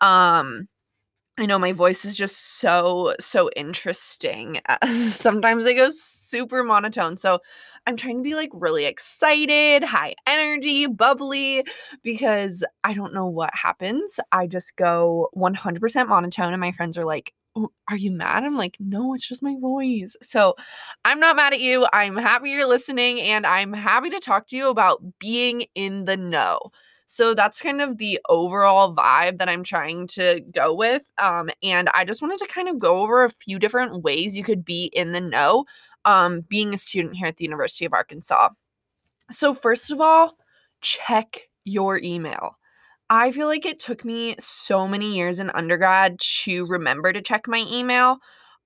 Um, 0.00 0.68
I 1.36 1.46
know 1.46 1.58
my 1.58 1.72
voice 1.72 2.04
is 2.04 2.16
just 2.16 2.58
so, 2.60 3.14
so 3.18 3.50
interesting. 3.56 4.60
sometimes 5.08 5.66
it 5.66 5.74
goes 5.74 6.00
super 6.00 6.62
monotone. 6.62 7.16
So 7.16 7.40
I'm 7.86 7.96
trying 7.96 8.18
to 8.18 8.22
be 8.22 8.36
like 8.36 8.50
really 8.52 8.84
excited, 8.84 9.82
high 9.82 10.14
energy, 10.28 10.86
bubbly, 10.86 11.64
because 12.04 12.62
I 12.84 12.94
don't 12.94 13.12
know 13.14 13.26
what 13.26 13.50
happens. 13.52 14.20
I 14.30 14.46
just 14.46 14.76
go 14.76 15.28
100% 15.34 16.08
monotone, 16.08 16.52
and 16.52 16.60
my 16.60 16.70
friends 16.70 16.96
are 16.96 17.04
like, 17.04 17.32
oh, 17.56 17.70
Are 17.90 17.96
you 17.96 18.12
mad? 18.12 18.44
I'm 18.44 18.56
like, 18.56 18.76
No, 18.78 19.12
it's 19.14 19.26
just 19.26 19.42
my 19.42 19.56
voice. 19.60 20.14
So 20.22 20.54
I'm 21.04 21.18
not 21.18 21.34
mad 21.36 21.52
at 21.52 21.60
you. 21.60 21.84
I'm 21.92 22.16
happy 22.16 22.50
you're 22.50 22.68
listening, 22.68 23.20
and 23.20 23.44
I'm 23.44 23.72
happy 23.72 24.10
to 24.10 24.20
talk 24.20 24.46
to 24.48 24.56
you 24.56 24.68
about 24.68 25.02
being 25.18 25.66
in 25.74 26.04
the 26.04 26.16
know. 26.16 26.60
So 27.06 27.34
that's 27.34 27.60
kind 27.60 27.80
of 27.80 27.98
the 27.98 28.18
overall 28.28 28.94
vibe 28.94 29.38
that 29.38 29.48
I'm 29.48 29.62
trying 29.62 30.06
to 30.08 30.40
go 30.52 30.74
with. 30.74 31.02
Um, 31.18 31.50
and 31.62 31.90
I 31.94 32.04
just 32.04 32.22
wanted 32.22 32.38
to 32.38 32.46
kind 32.46 32.68
of 32.68 32.78
go 32.78 33.02
over 33.02 33.24
a 33.24 33.30
few 33.30 33.58
different 33.58 34.02
ways 34.02 34.36
you 34.36 34.44
could 34.44 34.64
be 34.64 34.86
in 34.86 35.12
the 35.12 35.20
know 35.20 35.66
um, 36.04 36.42
being 36.48 36.72
a 36.72 36.78
student 36.78 37.16
here 37.16 37.26
at 37.26 37.36
the 37.36 37.44
University 37.44 37.84
of 37.84 37.92
Arkansas. 37.92 38.50
So, 39.30 39.54
first 39.54 39.90
of 39.90 40.00
all, 40.00 40.36
check 40.80 41.48
your 41.64 41.98
email. 41.98 42.58
I 43.10 43.32
feel 43.32 43.46
like 43.46 43.66
it 43.66 43.78
took 43.78 44.04
me 44.04 44.34
so 44.38 44.88
many 44.88 45.14
years 45.14 45.40
in 45.40 45.50
undergrad 45.50 46.18
to 46.42 46.66
remember 46.66 47.12
to 47.12 47.22
check 47.22 47.46
my 47.46 47.64
email. 47.70 48.18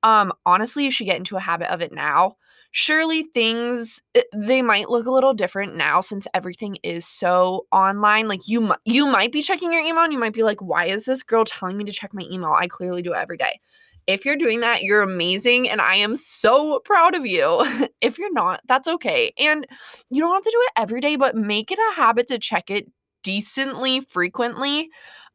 Um, 0.02 0.32
honestly, 0.46 0.84
you 0.84 0.90
should 0.90 1.06
get 1.06 1.16
into 1.16 1.36
a 1.36 1.40
habit 1.40 1.72
of 1.72 1.80
it 1.80 1.92
now. 1.92 2.36
Surely 2.70 3.24
things 3.34 4.02
eh, 4.14 4.22
they 4.34 4.62
might 4.62 4.90
look 4.90 5.06
a 5.06 5.10
little 5.10 5.34
different 5.34 5.74
now 5.74 6.00
since 6.00 6.26
everything 6.34 6.76
is 6.82 7.06
so 7.06 7.66
online 7.72 8.28
like 8.28 8.46
you 8.46 8.74
you 8.84 9.06
might 9.06 9.32
be 9.32 9.42
checking 9.42 9.72
your 9.72 9.82
email 9.82 10.04
and 10.04 10.12
you 10.12 10.18
might 10.18 10.34
be 10.34 10.42
like 10.42 10.60
why 10.60 10.84
is 10.86 11.04
this 11.06 11.22
girl 11.22 11.44
telling 11.44 11.76
me 11.78 11.84
to 11.84 11.92
check 11.92 12.12
my 12.12 12.24
email? 12.30 12.52
I 12.52 12.66
clearly 12.66 13.02
do 13.02 13.14
it 13.14 13.18
every 13.18 13.38
day. 13.38 13.58
If 14.06 14.24
you're 14.24 14.36
doing 14.36 14.60
that 14.60 14.82
you're 14.82 15.02
amazing 15.02 15.68
and 15.68 15.80
i 15.80 15.96
am 15.96 16.14
so 16.16 16.80
proud 16.84 17.14
of 17.16 17.26
you. 17.26 17.64
If 18.00 18.18
you're 18.18 18.32
not 18.32 18.60
that's 18.68 18.86
okay. 18.88 19.32
And 19.38 19.66
you 20.10 20.20
don't 20.20 20.34
have 20.34 20.42
to 20.42 20.50
do 20.50 20.60
it 20.62 20.72
every 20.80 21.00
day 21.00 21.16
but 21.16 21.36
make 21.36 21.70
it 21.72 21.78
a 21.78 21.94
habit 21.96 22.26
to 22.28 22.38
check 22.38 22.70
it 22.70 22.86
decently 23.22 24.00
frequently. 24.00 24.90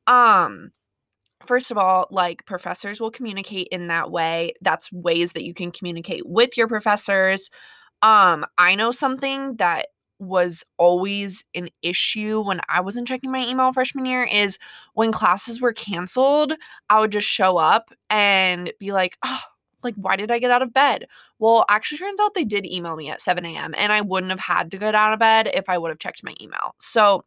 Um 0.07 0.71
first 1.45 1.71
of 1.71 1.77
all, 1.77 2.07
like 2.11 2.45
professors 2.45 2.99
will 2.99 3.11
communicate 3.11 3.67
in 3.71 3.87
that 3.87 4.11
way. 4.11 4.53
That's 4.61 4.91
ways 4.91 5.33
that 5.33 5.43
you 5.43 5.53
can 5.53 5.71
communicate 5.71 6.23
with 6.25 6.57
your 6.57 6.67
professors. 6.67 7.49
Um, 8.01 8.45
I 8.57 8.75
know 8.75 8.91
something 8.91 9.55
that 9.57 9.87
was 10.19 10.63
always 10.77 11.45
an 11.53 11.69
issue 11.81 12.41
when 12.41 12.61
I 12.69 12.81
wasn't 12.81 13.07
checking 13.07 13.31
my 13.31 13.45
email 13.45 13.71
freshman 13.71 14.05
year 14.05 14.23
is 14.23 14.57
when 14.93 15.11
classes 15.11 15.59
were 15.59 15.73
canceled, 15.73 16.53
I 16.89 16.99
would 16.99 17.11
just 17.11 17.27
show 17.27 17.57
up 17.57 17.93
and 18.09 18.71
be 18.79 18.91
like, 18.91 19.17
oh, 19.23 19.39
like, 19.83 19.95
why 19.95 20.15
did 20.15 20.31
I 20.31 20.39
get 20.39 20.51
out 20.51 20.61
of 20.61 20.73
bed? 20.73 21.07
Well, 21.39 21.65
actually, 21.69 21.97
turns 21.97 22.19
out 22.19 22.33
they 22.33 22.45
did 22.45 22.65
email 22.65 22.95
me 22.95 23.09
at 23.09 23.21
7 23.21 23.45
a.m. 23.45 23.73
and 23.77 23.91
I 23.91 24.01
wouldn't 24.01 24.31
have 24.31 24.39
had 24.39 24.71
to 24.71 24.77
get 24.77 24.95
out 24.95 25.13
of 25.13 25.19
bed 25.19 25.49
if 25.53 25.67
I 25.67 25.77
would 25.77 25.89
have 25.89 25.99
checked 25.99 26.23
my 26.23 26.33
email. 26.39 26.73
So, 26.79 27.23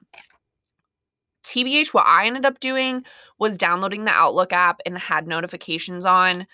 TBH, 1.47 1.95
what 1.95 2.07
I 2.07 2.27
ended 2.27 2.47
up 2.47 2.61
doing 2.61 3.05
was 3.39 3.57
downloading 3.59 4.05
the 4.05 4.13
Outlook 4.13 4.53
app 4.53 4.81
and 4.87 4.99
had 4.99 5.27
notifications 5.27 6.05
on. 6.05 6.47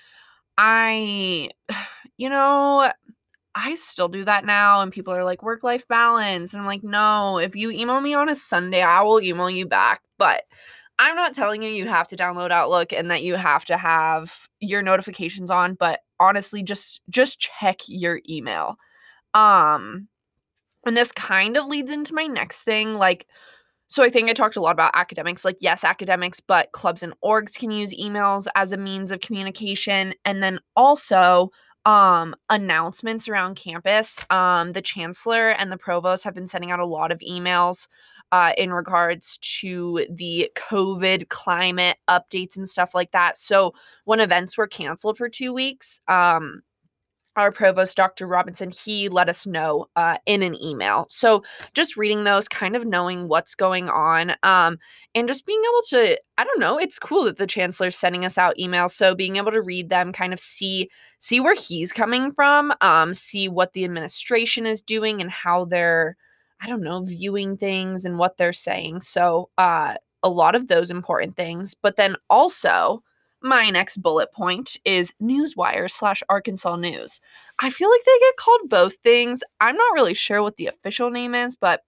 I, 0.58 1.50
you 2.16 2.28
know, 2.28 2.90
I 3.54 3.74
still 3.74 4.08
do 4.08 4.24
that 4.24 4.44
now. 4.44 4.80
And 4.80 4.92
people 4.92 5.14
are 5.14 5.24
like, 5.24 5.42
work 5.42 5.62
life 5.62 5.86
balance. 5.88 6.54
And 6.54 6.60
I'm 6.60 6.66
like, 6.66 6.84
no, 6.84 7.38
if 7.38 7.54
you 7.54 7.70
email 7.70 8.00
me 8.00 8.14
on 8.14 8.28
a 8.28 8.34
Sunday, 8.34 8.82
I 8.82 9.02
will 9.02 9.20
email 9.20 9.50
you 9.50 9.66
back. 9.66 10.02
But 10.18 10.44
I'm 10.98 11.16
not 11.16 11.34
telling 11.34 11.62
you 11.62 11.70
you 11.70 11.88
have 11.88 12.08
to 12.08 12.16
download 12.16 12.50
Outlook 12.50 12.92
and 12.92 13.10
that 13.10 13.22
you 13.22 13.34
have 13.34 13.64
to 13.66 13.76
have 13.76 14.48
your 14.60 14.82
notifications 14.82 15.50
on, 15.50 15.74
but 15.74 16.00
honestly 16.20 16.62
just 16.62 17.00
just 17.10 17.40
check 17.40 17.80
your 17.88 18.20
email. 18.28 18.76
Um 19.34 20.08
and 20.86 20.96
this 20.96 21.12
kind 21.12 21.56
of 21.56 21.66
leads 21.66 21.90
into 21.90 22.14
my 22.14 22.26
next 22.26 22.62
thing 22.62 22.94
like 22.94 23.26
so 23.92 24.02
I 24.02 24.08
think 24.08 24.30
I 24.30 24.32
talked 24.32 24.56
a 24.56 24.60
lot 24.62 24.72
about 24.72 24.92
academics. 24.94 25.44
Like, 25.44 25.58
yes, 25.60 25.84
academics, 25.84 26.40
but 26.40 26.72
clubs 26.72 27.02
and 27.02 27.12
orgs 27.22 27.58
can 27.58 27.70
use 27.70 27.92
emails 27.92 28.46
as 28.54 28.72
a 28.72 28.78
means 28.78 29.10
of 29.10 29.20
communication. 29.20 30.14
And 30.24 30.42
then 30.42 30.60
also, 30.74 31.50
um, 31.84 32.34
announcements 32.48 33.28
around 33.28 33.56
campus. 33.56 34.24
Um, 34.30 34.70
the 34.70 34.80
chancellor 34.80 35.50
and 35.50 35.70
the 35.70 35.76
provost 35.76 36.24
have 36.24 36.32
been 36.32 36.46
sending 36.46 36.70
out 36.70 36.80
a 36.80 36.86
lot 36.86 37.12
of 37.12 37.18
emails 37.18 37.86
uh, 38.30 38.52
in 38.56 38.72
regards 38.72 39.36
to 39.60 40.06
the 40.08 40.50
COVID 40.56 41.28
climate 41.28 41.98
updates 42.08 42.56
and 42.56 42.66
stuff 42.66 42.94
like 42.94 43.10
that. 43.10 43.36
So 43.36 43.74
when 44.06 44.20
events 44.20 44.56
were 44.56 44.66
canceled 44.66 45.18
for 45.18 45.28
two 45.28 45.52
weeks, 45.52 46.00
um, 46.08 46.62
our 47.36 47.50
provost, 47.50 47.96
Dr. 47.96 48.26
Robinson, 48.26 48.70
he 48.70 49.08
let 49.08 49.28
us 49.28 49.46
know 49.46 49.86
uh, 49.96 50.18
in 50.26 50.42
an 50.42 50.54
email. 50.60 51.06
So 51.08 51.42
just 51.72 51.96
reading 51.96 52.24
those, 52.24 52.48
kind 52.48 52.76
of 52.76 52.84
knowing 52.84 53.28
what's 53.28 53.54
going 53.54 53.88
on, 53.88 54.34
um, 54.42 54.78
and 55.14 55.28
just 55.28 55.46
being 55.46 55.62
able 55.62 55.82
to, 55.88 56.20
I 56.38 56.44
don't 56.44 56.60
know, 56.60 56.78
it's 56.78 56.98
cool 56.98 57.24
that 57.24 57.38
the 57.38 57.46
chancellor's 57.46 57.96
sending 57.96 58.24
us 58.24 58.36
out 58.36 58.56
emails. 58.58 58.90
So 58.90 59.14
being 59.14 59.36
able 59.36 59.52
to 59.52 59.62
read 59.62 59.88
them, 59.88 60.12
kind 60.12 60.32
of 60.32 60.40
see 60.40 60.90
see 61.18 61.40
where 61.40 61.54
he's 61.54 61.92
coming 61.92 62.32
from, 62.32 62.72
um, 62.80 63.14
see 63.14 63.48
what 63.48 63.72
the 63.72 63.84
administration 63.84 64.66
is 64.66 64.80
doing 64.80 65.20
and 65.20 65.30
how 65.30 65.64
they're, 65.64 66.16
I 66.60 66.66
don't 66.66 66.82
know, 66.82 67.02
viewing 67.02 67.56
things 67.56 68.04
and 68.04 68.18
what 68.18 68.36
they're 68.36 68.52
saying. 68.52 69.02
So 69.02 69.48
uh, 69.56 69.94
a 70.22 70.28
lot 70.28 70.54
of 70.54 70.68
those 70.68 70.90
important 70.90 71.36
things, 71.36 71.74
but 71.74 71.96
then 71.96 72.16
also 72.28 73.02
my 73.42 73.70
next 73.70 73.98
bullet 73.98 74.32
point 74.32 74.76
is 74.84 75.14
Newswire 75.22 75.90
slash 75.90 76.22
Arkansas 76.28 76.76
News. 76.76 77.20
I 77.60 77.70
feel 77.70 77.90
like 77.90 78.04
they 78.04 78.18
get 78.18 78.36
called 78.36 78.68
both 78.68 78.94
things. 78.96 79.42
I'm 79.60 79.76
not 79.76 79.94
really 79.94 80.14
sure 80.14 80.42
what 80.42 80.56
the 80.56 80.66
official 80.66 81.10
name 81.10 81.34
is, 81.34 81.56
but 81.56 81.82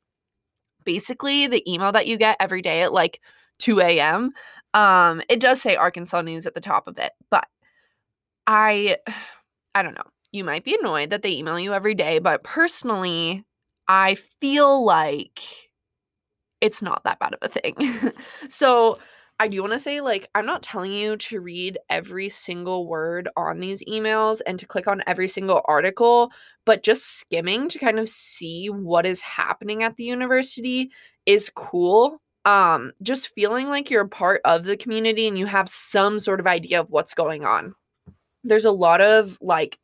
basically 0.85 1.47
the 1.47 1.69
email 1.71 1.93
that 1.93 2.07
you 2.07 2.17
get 2.17 2.37
every 2.41 2.63
day 2.63 2.83
at 2.83 2.93
like 2.93 3.21
2 3.59 3.81
a.m. 3.81 4.31
Um, 4.75 5.23
it 5.29 5.41
does 5.41 5.61
say 5.63 5.77
Arkansas 5.77 6.23
News 6.23 6.47
at 6.47 6.55
the 6.55 6.61
top 6.61 6.89
of 6.89 6.99
it, 6.99 7.13
but 7.31 7.47
I 8.47 8.99
I 9.77 9.83
don't 9.83 9.95
know. 9.95 10.03
You 10.31 10.45
might 10.45 10.65
be 10.65 10.77
annoyed 10.81 11.11
that 11.11 11.23
they 11.23 11.33
email 11.33 11.59
you 11.59 11.73
every 11.73 11.95
day, 11.95 12.19
but 12.21 12.45
personally, 12.45 13.45
I 13.89 14.17
feel 14.41 14.85
like 14.85 15.41
it's 16.61 16.81
not 16.81 17.03
that 17.05 17.19
bad 17.19 17.35
of 17.35 17.41
a 17.43 17.49
thing. 17.49 17.77
so 18.49 18.99
I 19.41 19.49
do 19.49 19.61
want 19.61 19.73
to 19.73 19.79
say, 19.81 20.01
like, 20.01 20.29
I'm 20.35 20.47
not 20.47 20.63
telling 20.63 20.93
you 20.93 21.17
to 21.17 21.41
read 21.41 21.79
every 21.91 22.29
single 22.29 22.87
word 22.87 23.29
on 23.37 23.59
these 23.59 23.83
emails 23.85 24.41
and 24.47 24.59
to 24.61 24.67
click 24.67 24.87
on 24.87 25.03
every 25.07 25.27
single 25.27 25.61
article, 25.67 26.31
but 26.65 26.85
just 26.85 27.19
skimming 27.19 27.69
to 27.71 27.79
kind 27.79 27.99
of 27.99 28.09
see 28.09 28.69
what 28.69 29.05
is 29.05 29.21
happening 29.21 29.83
at 29.83 29.97
the 29.97 30.05
university 30.05 30.93
is 31.27 31.51
cool. 31.55 32.21
Um, 32.45 32.93
just 33.03 33.35
feeling 33.35 33.69
like 33.69 33.91
you're 33.91 34.03
a 34.05 34.09
part 34.09 34.41
of 34.45 34.65
the 34.65 34.77
community 34.77 35.27
and 35.27 35.39
you 35.39 35.47
have 35.47 35.69
some 35.69 36.21
sort 36.21 36.39
of 36.41 36.47
idea 36.47 36.81
of 36.81 36.91
what's 36.91 37.15
going 37.15 37.45
on. 37.45 37.75
There's 38.45 38.67
a 38.67 38.71
lot 38.71 39.01
of 39.01 39.37
like 39.41 39.79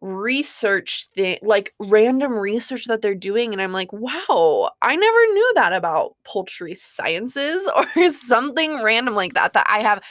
research 0.00 1.08
thing 1.14 1.38
like 1.42 1.74
random 1.78 2.32
research 2.32 2.86
that 2.86 3.02
they're 3.02 3.14
doing 3.14 3.52
and 3.52 3.60
I'm 3.60 3.72
like, 3.72 3.92
"Wow, 3.92 4.70
I 4.82 4.96
never 4.96 5.26
knew 5.34 5.52
that 5.56 5.72
about 5.72 6.16
poultry 6.24 6.74
sciences 6.74 7.68
or 7.76 8.10
something 8.10 8.82
random 8.82 9.14
like 9.14 9.34
that 9.34 9.52
that 9.54 9.66
I 9.68 9.80
have 9.82 10.02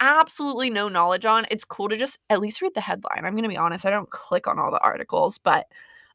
absolutely 0.00 0.70
no 0.70 0.88
knowledge 0.88 1.24
on." 1.26 1.46
It's 1.50 1.64
cool 1.64 1.88
to 1.90 1.96
just 1.96 2.18
at 2.30 2.40
least 2.40 2.62
read 2.62 2.74
the 2.74 2.80
headline. 2.80 3.24
I'm 3.24 3.32
going 3.34 3.42
to 3.44 3.48
be 3.48 3.56
honest, 3.56 3.86
I 3.86 3.90
don't 3.90 4.10
click 4.10 4.46
on 4.46 4.58
all 4.58 4.70
the 4.70 4.82
articles, 4.82 5.38
but 5.38 5.66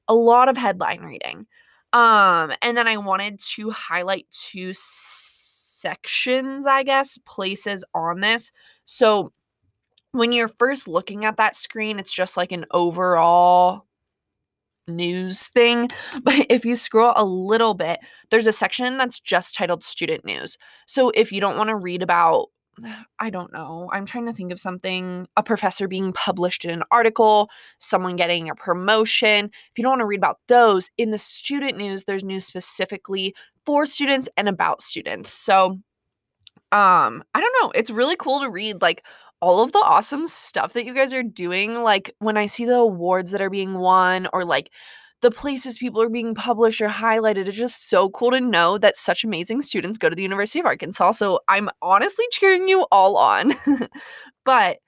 a 0.08 0.14
lot 0.16 0.50
of 0.50 0.58
headline 0.58 1.02
reading. 1.02 1.48
Um 1.94 2.54
and 2.62 2.78
then 2.78 2.88
I 2.88 2.98
wanted 2.98 3.40
to 3.56 3.72
highlight 3.72 4.28
two 4.32 4.72
sections, 5.80 6.68
I 6.68 6.84
guess, 6.84 7.18
places 7.26 7.84
on 7.94 8.20
this. 8.22 8.52
So 8.86 9.32
when 10.12 10.32
you're 10.32 10.48
first 10.48 10.88
looking 10.88 11.26
at 11.26 11.38
that 11.38 11.56
screen, 11.56 12.00
it's 12.00 12.14
just 12.14 12.38
like 12.38 12.52
an 12.52 12.66
overall 12.72 13.86
news 14.88 15.48
thing. 15.48 15.88
But 16.24 16.48
if 16.50 16.66
you 16.66 16.76
scroll 16.76 17.14
a 17.16 17.26
little 17.26 17.74
bit, 17.74 18.00
there's 18.32 18.48
a 18.48 18.52
section 18.52 18.98
that's 18.98 19.20
just 19.20 19.56
titled 19.56 19.84
student 19.84 20.26
news. 20.26 20.58
So 20.88 21.12
if 21.12 21.32
you 21.32 21.40
don't 21.40 21.58
want 21.58 21.70
to 21.70 21.76
read 21.76 22.02
about, 22.02 22.48
I 23.20 23.30
don't 23.30 23.54
know, 23.54 23.90
I'm 23.94 24.06
trying 24.06 24.26
to 24.26 24.34
think 24.34 24.52
of 24.52 24.60
something, 24.60 25.28
a 25.38 25.44
professor 25.44 25.88
being 25.88 26.12
published 26.14 26.66
in 26.66 26.72
an 26.72 26.84
article, 26.92 27.50
someone 27.78 28.16
getting 28.16 28.50
a 28.50 28.56
promotion. 28.56 29.46
If 29.46 29.78
you 29.78 29.84
don't 29.84 29.92
want 29.92 30.02
to 30.02 30.06
read 30.06 30.20
about 30.20 30.40
those, 30.48 30.90
in 30.98 31.12
the 31.12 31.18
student 31.18 31.78
news, 31.78 32.06
there's 32.06 32.24
news 32.24 32.46
specifically 32.46 33.36
for 33.66 33.86
students 33.86 34.28
and 34.38 34.50
about 34.50 34.82
students. 34.82 35.32
So 35.32 35.80
um, 36.72 37.24
I 37.34 37.42
don't 37.42 37.56
know, 37.62 37.72
it's 37.72 37.90
really 37.90 38.16
cool 38.16 38.42
to 38.42 38.50
read 38.50 38.82
like 38.82 39.04
all 39.42 39.62
of 39.62 39.72
the 39.72 39.80
awesome 39.80 40.28
stuff 40.28 40.74
that 40.74 40.86
you 40.86 40.94
guys 40.94 41.14
are 41.14 41.24
doing. 41.24 41.84
Like 41.84 42.14
when 42.20 42.38
I 42.38 42.48
see 42.48 42.66
the 42.66 42.76
awards 42.76 43.32
that 43.32 43.42
are 43.42 43.50
being 43.50 43.76
won 43.76 44.28
or 44.34 44.46
like 44.46 44.72
the 45.22 45.32
places 45.32 45.78
people 45.78 46.02
are 46.02 46.10
being 46.10 46.34
published 46.36 46.82
or 46.82 46.88
highlighted, 46.88 47.48
it's 47.48 47.58
just 47.58 47.90
so 47.90 48.10
cool 48.10 48.32
to 48.32 48.40
know 48.42 48.78
that 48.78 48.96
such 48.96 49.24
amazing 49.24 49.62
students 49.62 49.98
go 49.98 50.10
to 50.10 50.16
the 50.16 50.22
University 50.24 50.60
of 50.60 50.66
Arkansas. 50.66 51.12
So 51.12 51.40
I'm 51.48 51.70
honestly 51.82 52.26
cheering 52.32 52.68
you 52.68 52.86
all 52.92 53.18
on. 53.18 53.54
but 54.46 54.80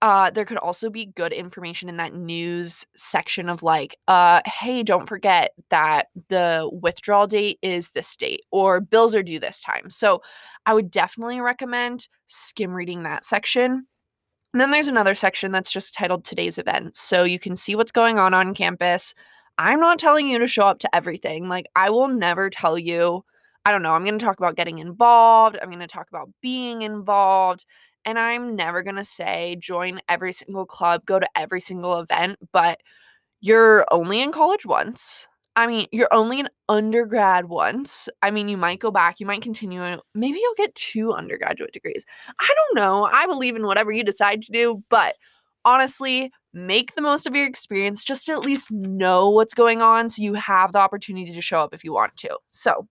uh, 0.00 0.30
there 0.30 0.44
could 0.44 0.58
also 0.58 0.90
be 0.90 1.06
good 1.06 1.32
information 1.32 1.88
in 1.88 1.96
that 1.96 2.14
news 2.14 2.86
section 2.94 3.48
of 3.48 3.62
like, 3.62 3.96
uh, 4.06 4.40
hey, 4.46 4.82
don't 4.82 5.08
forget 5.08 5.52
that 5.70 6.08
the 6.28 6.70
withdrawal 6.72 7.26
date 7.26 7.58
is 7.62 7.90
this 7.90 8.14
date 8.16 8.42
or 8.52 8.80
bills 8.80 9.14
are 9.14 9.24
due 9.24 9.40
this 9.40 9.60
time. 9.60 9.90
So 9.90 10.22
I 10.66 10.74
would 10.74 10.90
definitely 10.90 11.40
recommend 11.40 12.06
skim 12.26 12.72
reading 12.72 13.02
that 13.02 13.24
section. 13.24 13.86
And 14.54 14.60
then 14.60 14.70
there's 14.70 14.88
another 14.88 15.14
section 15.14 15.50
that's 15.50 15.72
just 15.72 15.94
titled 15.94 16.24
today's 16.24 16.58
events. 16.58 17.00
So 17.00 17.24
you 17.24 17.38
can 17.38 17.56
see 17.56 17.74
what's 17.74 17.92
going 17.92 18.18
on 18.18 18.34
on 18.34 18.54
campus. 18.54 19.14
I'm 19.58 19.80
not 19.80 19.98
telling 19.98 20.28
you 20.28 20.38
to 20.38 20.46
show 20.46 20.62
up 20.62 20.78
to 20.80 20.94
everything. 20.94 21.48
Like, 21.48 21.66
I 21.74 21.90
will 21.90 22.08
never 22.08 22.48
tell 22.50 22.78
you. 22.78 23.24
I 23.64 23.72
don't 23.72 23.82
know. 23.82 23.92
I'm 23.92 24.04
going 24.04 24.18
to 24.18 24.24
talk 24.24 24.38
about 24.38 24.56
getting 24.56 24.78
involved. 24.78 25.58
I'm 25.60 25.68
going 25.68 25.80
to 25.80 25.86
talk 25.86 26.08
about 26.08 26.30
being 26.40 26.82
involved. 26.82 27.66
And 28.08 28.18
I'm 28.18 28.56
never 28.56 28.82
going 28.82 28.96
to 28.96 29.04
say 29.04 29.58
join 29.60 30.00
every 30.08 30.32
single 30.32 30.64
club, 30.64 31.04
go 31.04 31.18
to 31.18 31.28
every 31.36 31.60
single 31.60 32.00
event, 32.00 32.38
but 32.52 32.80
you're 33.42 33.84
only 33.90 34.22
in 34.22 34.32
college 34.32 34.64
once. 34.64 35.28
I 35.56 35.66
mean, 35.66 35.88
you're 35.92 36.08
only 36.10 36.40
an 36.40 36.48
undergrad 36.70 37.50
once. 37.50 38.08
I 38.22 38.30
mean, 38.30 38.48
you 38.48 38.56
might 38.56 38.80
go 38.80 38.90
back, 38.90 39.20
you 39.20 39.26
might 39.26 39.42
continue, 39.42 39.82
maybe 40.14 40.38
you'll 40.38 40.54
get 40.56 40.74
two 40.74 41.12
undergraduate 41.12 41.72
degrees. 41.74 42.06
I 42.40 42.48
don't 42.48 42.82
know. 42.82 43.04
I 43.12 43.26
believe 43.26 43.56
in 43.56 43.66
whatever 43.66 43.92
you 43.92 44.02
decide 44.02 44.40
to 44.40 44.52
do, 44.52 44.82
but 44.88 45.14
honestly, 45.66 46.30
make 46.54 46.94
the 46.94 47.02
most 47.02 47.26
of 47.26 47.36
your 47.36 47.46
experience 47.46 48.04
just 48.04 48.26
at 48.30 48.40
least 48.40 48.70
know 48.70 49.28
what's 49.28 49.52
going 49.52 49.82
on 49.82 50.08
so 50.08 50.22
you 50.22 50.32
have 50.32 50.72
the 50.72 50.78
opportunity 50.78 51.34
to 51.34 51.42
show 51.42 51.60
up 51.60 51.74
if 51.74 51.84
you 51.84 51.92
want 51.92 52.16
to. 52.16 52.38
So, 52.48 52.88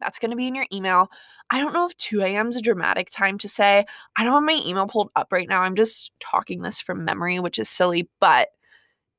that's 0.00 0.18
going 0.18 0.30
to 0.30 0.36
be 0.36 0.46
in 0.46 0.54
your 0.54 0.66
email. 0.72 1.10
I 1.50 1.60
don't 1.60 1.72
know 1.72 1.86
if 1.86 1.96
2 1.96 2.22
a.m. 2.22 2.48
is 2.48 2.56
a 2.56 2.62
dramatic 2.62 3.10
time 3.10 3.38
to 3.38 3.48
say. 3.48 3.84
I 4.16 4.24
don't 4.24 4.32
have 4.32 4.42
my 4.42 4.62
email 4.66 4.86
pulled 4.86 5.10
up 5.16 5.28
right 5.30 5.48
now. 5.48 5.62
I'm 5.62 5.76
just 5.76 6.10
talking 6.20 6.62
this 6.62 6.80
from 6.80 7.04
memory, 7.04 7.40
which 7.40 7.58
is 7.58 7.68
silly, 7.68 8.08
but 8.20 8.48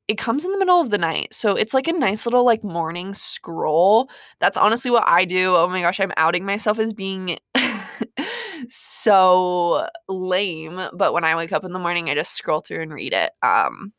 it 0.08 0.18
comes 0.18 0.46
in 0.46 0.52
the 0.52 0.58
middle 0.58 0.80
of 0.80 0.90
the 0.90 0.98
night. 0.98 1.34
So 1.34 1.56
it's 1.56 1.74
like 1.74 1.88
a 1.88 1.94
nice 1.94 2.26
little 2.26 2.46
like 2.46 2.64
morning 2.64 3.14
scroll. 3.14 4.10
That's 4.40 4.58
honestly 4.58 4.90
what 4.90 5.04
I 5.06 5.26
do. 5.26 5.56
Oh 5.56 5.68
my 5.68 5.82
gosh, 5.82 6.00
I'm 6.00 6.14
outing 6.18 6.46
myself 6.46 6.80
as 6.80 6.94
being 6.94 7.38
so 8.70 9.88
lame, 10.08 10.80
but 10.94 11.14
when 11.14 11.26
I 11.26 11.36
wake 11.36 11.52
up 11.52 11.66
in 11.66 11.74
the 11.74 11.80
morning, 11.80 12.10
I 12.10 12.16
just 12.16 12.34
scroll 12.34 12.62
through 12.62 12.82
and 12.84 12.94
read 12.94 13.14
it. 13.14 13.32
Um 13.44 13.92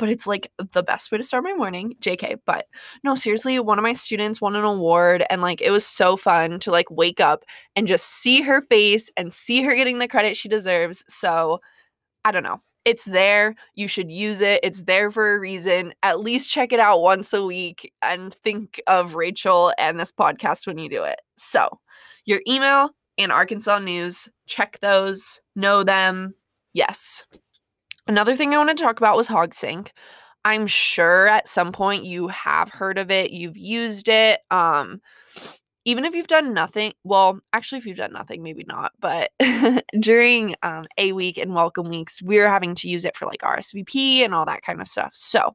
but 0.00 0.08
it's 0.08 0.26
like 0.26 0.50
the 0.72 0.82
best 0.82 1.12
way 1.12 1.18
to 1.18 1.24
start 1.24 1.44
my 1.44 1.52
morning. 1.52 1.94
JK, 2.00 2.40
but 2.46 2.66
no, 3.04 3.14
seriously, 3.14 3.60
one 3.60 3.78
of 3.78 3.82
my 3.82 3.92
students 3.92 4.40
won 4.40 4.56
an 4.56 4.64
award 4.64 5.24
and 5.28 5.42
like 5.42 5.60
it 5.60 5.70
was 5.70 5.86
so 5.86 6.16
fun 6.16 6.58
to 6.60 6.70
like 6.70 6.90
wake 6.90 7.20
up 7.20 7.44
and 7.76 7.86
just 7.86 8.06
see 8.06 8.40
her 8.40 8.62
face 8.62 9.10
and 9.18 9.32
see 9.32 9.62
her 9.62 9.74
getting 9.74 9.98
the 9.98 10.08
credit 10.08 10.36
she 10.36 10.48
deserves. 10.48 11.04
So, 11.06 11.60
I 12.24 12.32
don't 12.32 12.42
know 12.42 12.62
it's 12.86 13.04
there. 13.04 13.54
You 13.74 13.88
should 13.88 14.10
use 14.10 14.40
it. 14.40 14.60
It's 14.62 14.82
there 14.82 15.10
for 15.10 15.34
a 15.34 15.38
reason. 15.40 15.92
At 16.02 16.20
least 16.20 16.50
check 16.50 16.72
it 16.72 16.80
out 16.80 17.02
once 17.02 17.32
a 17.34 17.44
week 17.44 17.92
and 18.00 18.34
think 18.42 18.80
of 18.86 19.14
Rachel 19.14 19.74
and 19.76 20.00
this 20.00 20.10
podcast 20.10 20.66
when 20.66 20.78
you 20.78 20.88
do 20.88 21.02
it. 21.04 21.20
So, 21.36 21.78
your 22.24 22.40
email 22.48 22.90
and 23.18 23.32
Arkansas 23.32 23.80
News, 23.80 24.30
check 24.46 24.78
those, 24.80 25.40
know 25.54 25.84
them. 25.84 26.34
Yes. 26.72 27.24
Another 28.10 28.34
thing 28.34 28.52
I 28.52 28.58
want 28.58 28.76
to 28.76 28.82
talk 28.82 28.98
about 28.98 29.16
was 29.16 29.28
HogSync. 29.28 29.88
I'm 30.44 30.66
sure 30.66 31.28
at 31.28 31.46
some 31.46 31.70
point 31.70 32.02
you 32.02 32.26
have 32.26 32.68
heard 32.68 32.98
of 32.98 33.08
it, 33.08 33.30
you've 33.30 33.56
used 33.56 34.08
it. 34.08 34.40
Um, 34.50 35.00
even 35.84 36.04
if 36.04 36.12
you've 36.12 36.26
done 36.26 36.52
nothing, 36.52 36.92
well, 37.04 37.38
actually, 37.52 37.78
if 37.78 37.86
you've 37.86 37.98
done 37.98 38.12
nothing, 38.12 38.42
maybe 38.42 38.64
not, 38.66 38.90
but 38.98 39.30
during 40.00 40.56
um, 40.64 40.86
a 40.98 41.12
week 41.12 41.38
and 41.38 41.54
welcome 41.54 41.88
weeks, 41.88 42.20
we're 42.20 42.48
having 42.48 42.74
to 42.74 42.88
use 42.88 43.04
it 43.04 43.16
for 43.16 43.26
like 43.26 43.42
RSVP 43.42 44.24
and 44.24 44.34
all 44.34 44.44
that 44.44 44.62
kind 44.62 44.80
of 44.80 44.88
stuff. 44.88 45.12
So, 45.14 45.54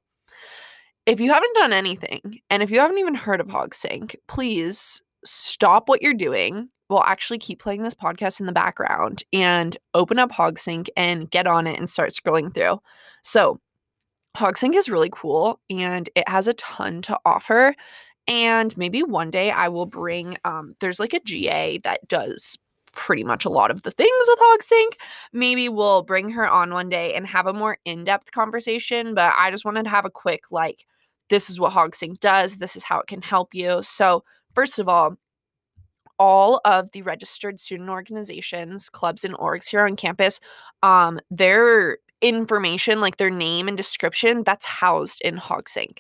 if 1.06 1.20
you 1.20 1.34
haven't 1.34 1.56
done 1.56 1.74
anything 1.74 2.40
and 2.50 2.64
if 2.64 2.72
you 2.72 2.80
haven't 2.80 3.00
even 3.00 3.16
heard 3.16 3.42
of 3.42 3.48
HogSync, 3.48 4.16
please 4.30 5.04
stop 5.26 5.90
what 5.90 6.02
you're 6.02 6.14
doing. 6.14 6.70
We'll 6.90 7.04
actually 7.04 7.40
keep 7.40 7.60
playing 7.60 7.84
this 7.84 7.96
podcast 7.96 8.40
in 8.40 8.46
the 8.46 8.52
background 8.52 9.24
and 9.34 9.76
open 9.94 10.20
up 10.20 10.32
HogSync 10.32 10.88
and 10.96 11.30
get 11.30 11.48
on 11.48 11.68
it 11.68 11.80
and 11.80 11.90
start 11.90 12.12
scrolling 12.12 12.54
through. 12.54 12.80
So, 13.24 13.60
HogSync 14.38 14.76
is 14.76 14.90
really 14.90 15.10
cool 15.12 15.60
and 15.70 16.10
it 16.16 16.28
has 16.28 16.48
a 16.48 16.54
ton 16.54 17.02
to 17.04 17.18
offer. 17.26 17.74
And 18.28 18.76
maybe 18.78 19.02
one 19.02 19.32
day 19.32 19.52
I 19.52 19.70
will 19.70 19.86
bring, 19.86 20.38
um, 20.46 20.76
there's 20.80 21.00
like 21.00 21.14
a 21.14 21.20
GA 21.22 21.80
that 21.80 22.08
does 22.08 22.58
pretty 22.96 23.24
much 23.24 23.46
a 23.46 23.50
lot 23.50 23.72
of 23.72 23.84
the 23.84 23.92
things 23.92 24.10
with 24.28 24.40
HogSync. 24.40 24.94
Maybe 25.34 25.70
we'll 25.70 26.04
bring 26.04 26.30
her 26.30 26.48
on 26.48 26.74
one 26.74 26.90
day 26.90 27.14
and 27.14 27.28
have 27.28 27.46
a 27.46 27.54
more 27.54 27.78
in 27.86 28.04
depth 28.04 28.32
conversation. 28.32 29.14
But 29.14 29.34
I 29.38 29.52
just 29.52 29.66
wanted 29.66 29.84
to 29.84 29.90
have 29.90 30.06
a 30.06 30.10
quick, 30.10 30.44
like, 30.52 30.86
this 31.30 31.50
is 31.50 31.60
what 31.60 31.74
HogSync 31.74 32.20
does, 32.20 32.58
this 32.58 32.76
is 32.76 32.84
how 32.84 33.00
it 33.00 33.08
can 33.08 33.22
help 33.22 33.54
you. 33.54 33.82
So, 33.84 34.24
first 34.54 34.80
of 34.80 34.88
all, 34.88 35.18
all 36.20 36.62
of 36.66 36.92
the 36.92 37.02
registered 37.02 37.60
student 37.60 37.90
organizations, 37.90 38.90
clubs, 38.90 39.26
and 39.26 39.36
orgs 39.36 39.70
here 39.70 39.82
on 39.82 39.96
campus, 39.96 40.40
um, 40.84 41.20
their 41.30 41.98
information, 42.22 43.02
like 43.02 43.18
their 43.18 43.30
name 43.30 43.68
and 43.68 43.78
description, 43.78 44.44
that's 44.44 44.66
housed 44.66 45.22
in 45.22 45.38
HogSync 45.38 45.98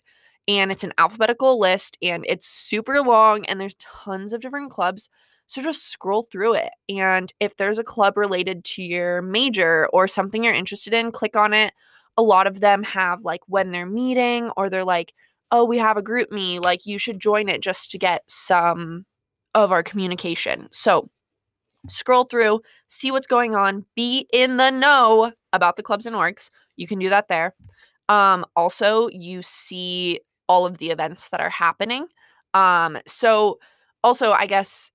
and 0.47 0.71
it's 0.71 0.83
an 0.83 0.93
alphabetical 0.97 1.59
list 1.59 1.97
and 2.01 2.25
it's 2.27 2.47
super 2.47 3.01
long 3.01 3.45
and 3.45 3.59
there's 3.59 3.75
tons 3.75 4.33
of 4.33 4.41
different 4.41 4.71
clubs. 4.71 5.09
So 5.47 5.61
just 5.61 5.91
scroll 5.91 6.23
through 6.23 6.55
it. 6.55 6.71
And 6.89 7.31
if 7.39 7.55
there's 7.55 7.79
a 7.79 7.83
club 7.83 8.17
related 8.17 8.63
to 8.65 8.83
your 8.83 9.21
major 9.21 9.87
or 9.93 10.07
something 10.07 10.43
you're 10.43 10.53
interested 10.53 10.93
in, 10.93 11.11
click 11.11 11.35
on 11.35 11.53
it. 11.53 11.73
A 12.17 12.23
lot 12.23 12.47
of 12.47 12.61
them 12.61 12.83
have 12.83 13.23
like 13.23 13.41
when 13.47 13.71
they're 13.71 13.85
meeting 13.85 14.49
or 14.57 14.69
they're 14.69 14.83
like, 14.83 15.13
oh, 15.51 15.65
we 15.65 15.77
have 15.77 15.97
a 15.97 16.01
GroupMe, 16.01 16.63
like 16.63 16.85
you 16.85 16.97
should 16.97 17.19
join 17.19 17.49
it 17.49 17.61
just 17.61 17.91
to 17.91 17.97
get 17.97 18.23
some 18.27 19.05
of 19.55 19.71
our 19.71 19.81
communication. 19.81 20.67
So 20.71 21.09
scroll 21.87 22.25
through, 22.25 22.61
see 22.87 23.11
what's 23.11 23.25
going 23.25 23.55
on, 23.55 23.85
be 23.95 24.27
in 24.31 24.57
the 24.57 24.69
know 24.69 25.31
about 25.53 25.77
the 25.77 25.83
clubs 25.83 26.05
and 26.05 26.15
orgs. 26.15 26.51
You 26.75 26.85
can 26.85 26.99
do 26.99 27.09
that 27.09 27.27
there. 27.27 27.55
Um, 28.09 28.45
also, 28.55 29.07
you 29.09 29.41
see 29.41 30.19
all 30.47 30.65
of 30.67 30.77
the 30.77 30.91
events 30.91 31.29
that 31.29 31.41
are 31.41 31.49
happening. 31.49 32.05
Um, 32.53 32.97
so 33.07 33.57
also, 34.03 34.31
I 34.31 34.45
guess 34.45 34.91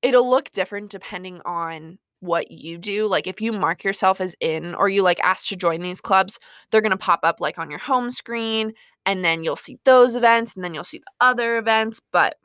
it'll 0.00 0.28
look 0.28 0.50
different 0.50 0.90
depending 0.90 1.40
on 1.44 1.98
what 2.20 2.50
you 2.50 2.78
do. 2.78 3.06
Like 3.06 3.26
if 3.26 3.40
you 3.40 3.52
mark 3.52 3.84
yourself 3.84 4.20
as 4.20 4.34
in 4.40 4.74
or 4.74 4.88
you 4.88 5.02
like 5.02 5.20
ask 5.20 5.48
to 5.48 5.56
join 5.56 5.82
these 5.82 6.00
clubs, 6.00 6.38
they're 6.70 6.80
going 6.80 6.90
to 6.90 6.96
pop 6.96 7.20
up 7.22 7.40
like 7.40 7.58
on 7.58 7.68
your 7.68 7.78
home 7.78 8.10
screen 8.10 8.72
and 9.04 9.22
then 9.24 9.44
you'll 9.44 9.56
see 9.56 9.78
those 9.84 10.16
events 10.16 10.54
and 10.54 10.64
then 10.64 10.72
you'll 10.72 10.84
see 10.84 10.98
the 10.98 11.12
other 11.20 11.58
events, 11.58 12.00
but 12.12 12.36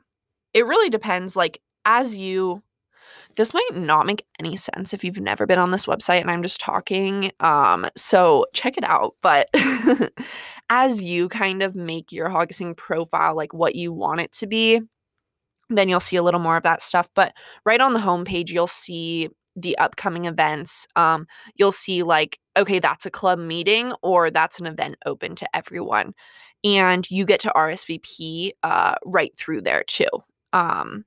it 0.54 0.66
really 0.66 0.90
depends 0.90 1.36
like 1.36 1.60
as 1.84 2.16
you 2.16 2.62
this 3.36 3.54
might 3.54 3.68
not 3.72 4.06
make 4.06 4.26
any 4.38 4.56
sense 4.56 4.92
if 4.92 5.04
you've 5.04 5.20
never 5.20 5.46
been 5.46 5.58
on 5.58 5.70
this 5.70 5.86
website 5.86 6.20
and 6.20 6.30
I'm 6.30 6.42
just 6.42 6.60
talking. 6.60 7.30
Um, 7.40 7.86
so 7.96 8.46
check 8.52 8.76
it 8.76 8.84
out. 8.84 9.14
But 9.22 9.48
as 10.70 11.02
you 11.02 11.28
kind 11.28 11.62
of 11.62 11.74
make 11.74 12.12
your 12.12 12.28
HogSync 12.28 12.76
profile 12.76 13.36
like 13.36 13.54
what 13.54 13.74
you 13.74 13.92
want 13.92 14.20
it 14.20 14.32
to 14.32 14.46
be, 14.46 14.80
then 15.68 15.88
you'll 15.88 16.00
see 16.00 16.16
a 16.16 16.22
little 16.22 16.40
more 16.40 16.56
of 16.56 16.64
that 16.64 16.82
stuff. 16.82 17.08
But 17.14 17.32
right 17.64 17.80
on 17.80 17.92
the 17.92 18.00
homepage, 18.00 18.50
you'll 18.50 18.66
see 18.66 19.28
the 19.56 19.78
upcoming 19.78 20.24
events. 20.24 20.86
Um, 20.96 21.26
you'll 21.54 21.72
see 21.72 22.02
like, 22.02 22.38
okay, 22.56 22.78
that's 22.78 23.06
a 23.06 23.10
club 23.10 23.38
meeting 23.38 23.92
or 24.02 24.30
that's 24.30 24.58
an 24.58 24.66
event 24.66 24.96
open 25.06 25.36
to 25.36 25.56
everyone. 25.56 26.14
And 26.64 27.08
you 27.10 27.24
get 27.24 27.40
to 27.40 27.52
RSVP 27.54 28.50
uh, 28.62 28.96
right 29.04 29.36
through 29.36 29.62
there 29.62 29.84
too. 29.86 30.08
Um, 30.52 31.04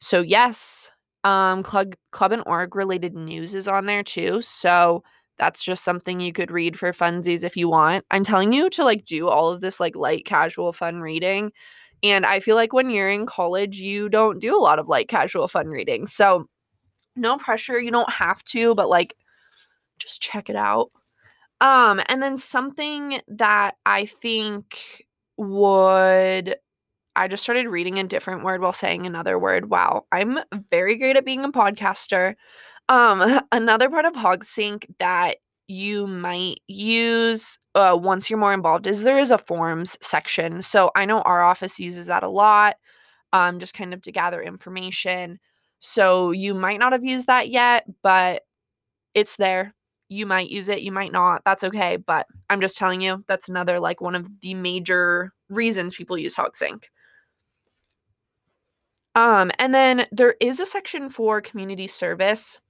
so 0.00 0.20
yes, 0.20 0.90
um, 1.24 1.62
club 1.62 1.94
club 2.12 2.32
and 2.32 2.42
org 2.46 2.76
related 2.76 3.14
news 3.14 3.54
is 3.54 3.68
on 3.68 3.86
there 3.86 4.02
too. 4.02 4.42
So 4.42 5.02
that's 5.38 5.64
just 5.64 5.84
something 5.84 6.20
you 6.20 6.32
could 6.32 6.50
read 6.50 6.78
for 6.78 6.92
funsies 6.92 7.44
if 7.44 7.56
you 7.56 7.68
want. 7.68 8.04
I'm 8.10 8.24
telling 8.24 8.52
you 8.52 8.70
to 8.70 8.84
like 8.84 9.04
do 9.04 9.28
all 9.28 9.50
of 9.50 9.60
this 9.60 9.80
like 9.80 9.96
light 9.96 10.24
casual 10.26 10.72
fun 10.72 11.00
reading. 11.00 11.52
And 12.02 12.26
I 12.26 12.40
feel 12.40 12.56
like 12.56 12.72
when 12.72 12.90
you're 12.90 13.10
in 13.10 13.26
college, 13.26 13.78
you 13.78 14.08
don't 14.08 14.40
do 14.40 14.56
a 14.58 14.60
lot 14.60 14.78
of 14.78 14.88
light 14.88 15.08
casual 15.08 15.48
fun 15.48 15.68
reading. 15.68 16.06
So 16.06 16.46
no 17.16 17.36
pressure, 17.38 17.80
you 17.80 17.90
don't 17.90 18.10
have 18.10 18.42
to, 18.44 18.74
but 18.74 18.88
like 18.88 19.14
just 19.98 20.22
check 20.22 20.50
it 20.50 20.56
out. 20.56 20.90
Um 21.60 22.00
and 22.06 22.22
then 22.22 22.36
something 22.36 23.20
that 23.28 23.76
I 23.86 24.06
think 24.06 25.06
would 25.36 26.56
I 27.14 27.28
just 27.28 27.42
started 27.42 27.68
reading 27.68 27.98
a 27.98 28.04
different 28.04 28.44
word 28.44 28.60
while 28.60 28.72
saying 28.72 29.06
another 29.06 29.38
word. 29.38 29.70
Wow, 29.70 30.06
I'm 30.12 30.38
very 30.70 30.96
great 30.96 31.16
at 31.16 31.24
being 31.24 31.44
a 31.44 31.52
podcaster. 31.52 32.34
Um, 32.88 33.40
another 33.52 33.90
part 33.90 34.04
of 34.04 34.14
HogSync 34.14 34.84
that 34.98 35.36
you 35.68 36.06
might 36.06 36.60
use 36.66 37.58
uh, 37.74 37.98
once 38.00 38.28
you're 38.28 38.38
more 38.38 38.52
involved 38.52 38.86
is 38.86 39.02
there 39.02 39.18
is 39.18 39.30
a 39.30 39.38
forms 39.38 39.96
section. 40.00 40.60
So 40.62 40.90
I 40.94 41.04
know 41.04 41.20
our 41.20 41.42
office 41.42 41.78
uses 41.78 42.06
that 42.06 42.22
a 42.22 42.28
lot, 42.28 42.76
um, 43.32 43.58
just 43.58 43.74
kind 43.74 43.94
of 43.94 44.02
to 44.02 44.12
gather 44.12 44.42
information. 44.42 45.38
So 45.78 46.30
you 46.30 46.54
might 46.54 46.78
not 46.78 46.92
have 46.92 47.04
used 47.04 47.26
that 47.26 47.48
yet, 47.48 47.86
but 48.02 48.42
it's 49.14 49.36
there. 49.36 49.74
You 50.08 50.26
might 50.26 50.50
use 50.50 50.68
it, 50.68 50.82
you 50.82 50.92
might 50.92 51.12
not. 51.12 51.42
That's 51.44 51.64
okay. 51.64 51.96
But 51.96 52.26
I'm 52.50 52.60
just 52.60 52.76
telling 52.76 53.00
you, 53.00 53.24
that's 53.26 53.48
another 53.48 53.80
like 53.80 54.00
one 54.00 54.14
of 54.14 54.28
the 54.40 54.54
major 54.54 55.32
reasons 55.48 55.94
people 55.94 56.18
use 56.18 56.34
HogSync. 56.34 56.84
Um, 59.14 59.50
and 59.58 59.74
then 59.74 60.06
there 60.10 60.36
is 60.40 60.60
a 60.60 60.66
section 60.66 61.10
for 61.10 61.40
community 61.40 61.86
service, 61.86 62.60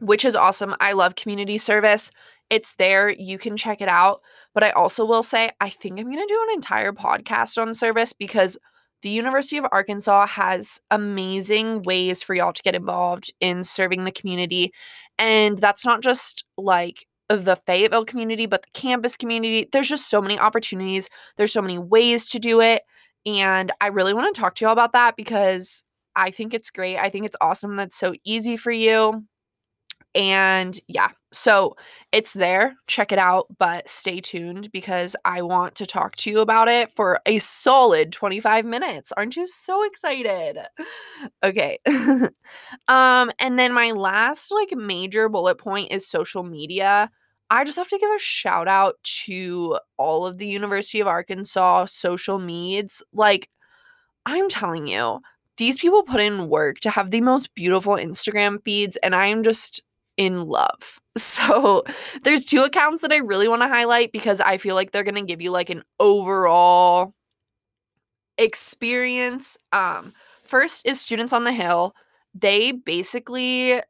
which 0.00 0.24
is 0.24 0.34
awesome. 0.34 0.74
I 0.80 0.92
love 0.92 1.14
community 1.14 1.58
service. 1.58 2.10
It's 2.50 2.74
there. 2.74 3.08
You 3.10 3.38
can 3.38 3.56
check 3.56 3.80
it 3.80 3.88
out. 3.88 4.20
But 4.54 4.64
I 4.64 4.70
also 4.70 5.04
will 5.04 5.22
say, 5.22 5.50
I 5.60 5.70
think 5.70 5.98
I'm 5.98 6.06
going 6.06 6.18
to 6.18 6.26
do 6.26 6.46
an 6.48 6.54
entire 6.54 6.92
podcast 6.92 7.60
on 7.60 7.74
service 7.74 8.12
because 8.12 8.58
the 9.02 9.10
University 9.10 9.56
of 9.56 9.66
Arkansas 9.72 10.26
has 10.26 10.80
amazing 10.90 11.82
ways 11.82 12.22
for 12.22 12.34
y'all 12.34 12.52
to 12.52 12.62
get 12.62 12.74
involved 12.74 13.32
in 13.40 13.64
serving 13.64 14.04
the 14.04 14.12
community. 14.12 14.72
And 15.18 15.58
that's 15.58 15.84
not 15.84 16.02
just 16.02 16.44
like 16.56 17.06
the 17.28 17.56
Fayetteville 17.66 18.04
community, 18.04 18.46
but 18.46 18.62
the 18.62 18.70
campus 18.74 19.16
community. 19.16 19.68
There's 19.72 19.88
just 19.88 20.08
so 20.08 20.20
many 20.20 20.38
opportunities, 20.38 21.08
there's 21.36 21.52
so 21.52 21.62
many 21.62 21.78
ways 21.78 22.28
to 22.28 22.38
do 22.38 22.60
it. 22.60 22.82
And 23.26 23.72
I 23.80 23.88
really 23.88 24.14
want 24.14 24.34
to 24.34 24.40
talk 24.40 24.54
to 24.56 24.64
y'all 24.64 24.72
about 24.72 24.92
that 24.92 25.16
because 25.16 25.84
I 26.16 26.30
think 26.30 26.54
it's 26.54 26.70
great. 26.70 26.98
I 26.98 27.10
think 27.10 27.26
it's 27.26 27.36
awesome 27.40 27.76
that's 27.76 27.96
so 27.96 28.14
easy 28.24 28.56
for 28.56 28.72
you. 28.72 29.24
And 30.14 30.78
yeah, 30.88 31.08
so 31.32 31.74
it's 32.12 32.34
there. 32.34 32.74
Check 32.86 33.12
it 33.12 33.18
out, 33.18 33.46
but 33.58 33.88
stay 33.88 34.20
tuned 34.20 34.70
because 34.70 35.16
I 35.24 35.40
want 35.40 35.74
to 35.76 35.86
talk 35.86 36.16
to 36.16 36.30
you 36.30 36.40
about 36.40 36.68
it 36.68 36.90
for 36.94 37.20
a 37.24 37.38
solid 37.38 38.12
25 38.12 38.66
minutes. 38.66 39.12
Aren't 39.16 39.36
you 39.36 39.46
so 39.48 39.82
excited? 39.84 40.58
Okay. 41.44 41.78
um 42.88 43.30
and 43.38 43.58
then 43.58 43.72
my 43.72 43.92
last 43.92 44.50
like 44.52 44.72
major 44.72 45.28
bullet 45.28 45.56
point 45.58 45.92
is 45.92 46.06
social 46.08 46.42
media. 46.42 47.10
I 47.50 47.64
just 47.64 47.78
have 47.78 47.88
to 47.88 47.98
give 47.98 48.10
a 48.10 48.18
shout 48.18 48.68
out 48.68 48.96
to 49.24 49.78
all 49.98 50.26
of 50.26 50.38
the 50.38 50.46
University 50.46 51.00
of 51.00 51.06
Arkansas 51.06 51.86
social 51.86 52.38
medias. 52.38 53.02
Like, 53.12 53.48
I'm 54.26 54.48
telling 54.48 54.86
you, 54.86 55.20
these 55.58 55.78
people 55.78 56.02
put 56.02 56.20
in 56.20 56.48
work 56.48 56.80
to 56.80 56.90
have 56.90 57.10
the 57.10 57.20
most 57.20 57.54
beautiful 57.54 57.94
Instagram 57.94 58.62
feeds, 58.64 58.96
and 58.98 59.14
I'm 59.14 59.42
just 59.42 59.82
in 60.16 60.46
love. 60.46 61.00
So, 61.18 61.84
there's 62.24 62.46
two 62.46 62.62
accounts 62.62 63.02
that 63.02 63.12
I 63.12 63.18
really 63.18 63.46
want 63.46 63.60
to 63.60 63.68
highlight 63.68 64.12
because 64.12 64.40
I 64.40 64.56
feel 64.56 64.74
like 64.74 64.92
they're 64.92 65.04
going 65.04 65.14
to 65.16 65.22
give 65.22 65.42
you 65.42 65.50
like 65.50 65.68
an 65.68 65.84
overall 66.00 67.12
experience. 68.38 69.58
Um, 69.72 70.14
first 70.46 70.86
is 70.86 71.00
Students 71.00 71.34
on 71.34 71.44
the 71.44 71.52
Hill. 71.52 71.94
They 72.34 72.72
basically 72.72 73.82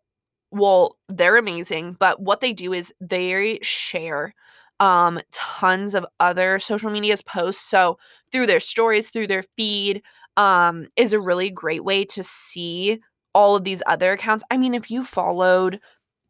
well, 0.53 0.97
they're 1.09 1.37
amazing, 1.37 1.97
but 1.99 2.21
what 2.21 2.41
they 2.41 2.53
do 2.53 2.73
is 2.73 2.93
they 3.01 3.59
share 3.63 4.35
um 4.81 5.21
tons 5.33 5.95
of 5.95 6.07
other 6.21 6.59
social 6.59 6.91
media's 6.91 7.23
posts. 7.23 7.65
So 7.69 7.99
through 8.33 8.47
their 8.47 8.61
stories, 8.61 9.11
through 9.11 9.29
their 9.29 9.45
feed, 9.57 10.03
um, 10.37 10.87
is 10.97 11.13
a 11.13 11.21
really 11.21 11.51
great 11.51 11.85
way 11.85 12.05
to 12.07 12.23
see 12.23 13.01
all 13.35 13.57
of 13.57 13.65
these 13.65 13.83
other 13.87 14.13
accounts. 14.13 14.45
I 14.51 14.57
mean, 14.59 14.75
if 14.75 14.91
you 14.91 15.05
followed 15.05 15.81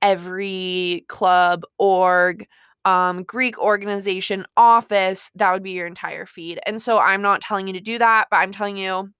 every 0.02 1.04
club, 1.08 1.62
org, 1.78 2.46
um, 2.84 3.22
Greek 3.24 3.58
organization, 3.60 4.44
office, 4.56 5.30
that 5.36 5.52
would 5.52 5.62
be 5.62 5.72
your 5.72 5.86
entire 5.86 6.26
feed. 6.26 6.58
And 6.66 6.80
so 6.82 6.98
I'm 6.98 7.22
not 7.22 7.40
telling 7.40 7.66
you 7.68 7.72
to 7.74 7.80
do 7.80 7.98
that, 7.98 8.26
but 8.30 8.38
I'm 8.38 8.52
telling 8.52 8.76
you 8.76 9.10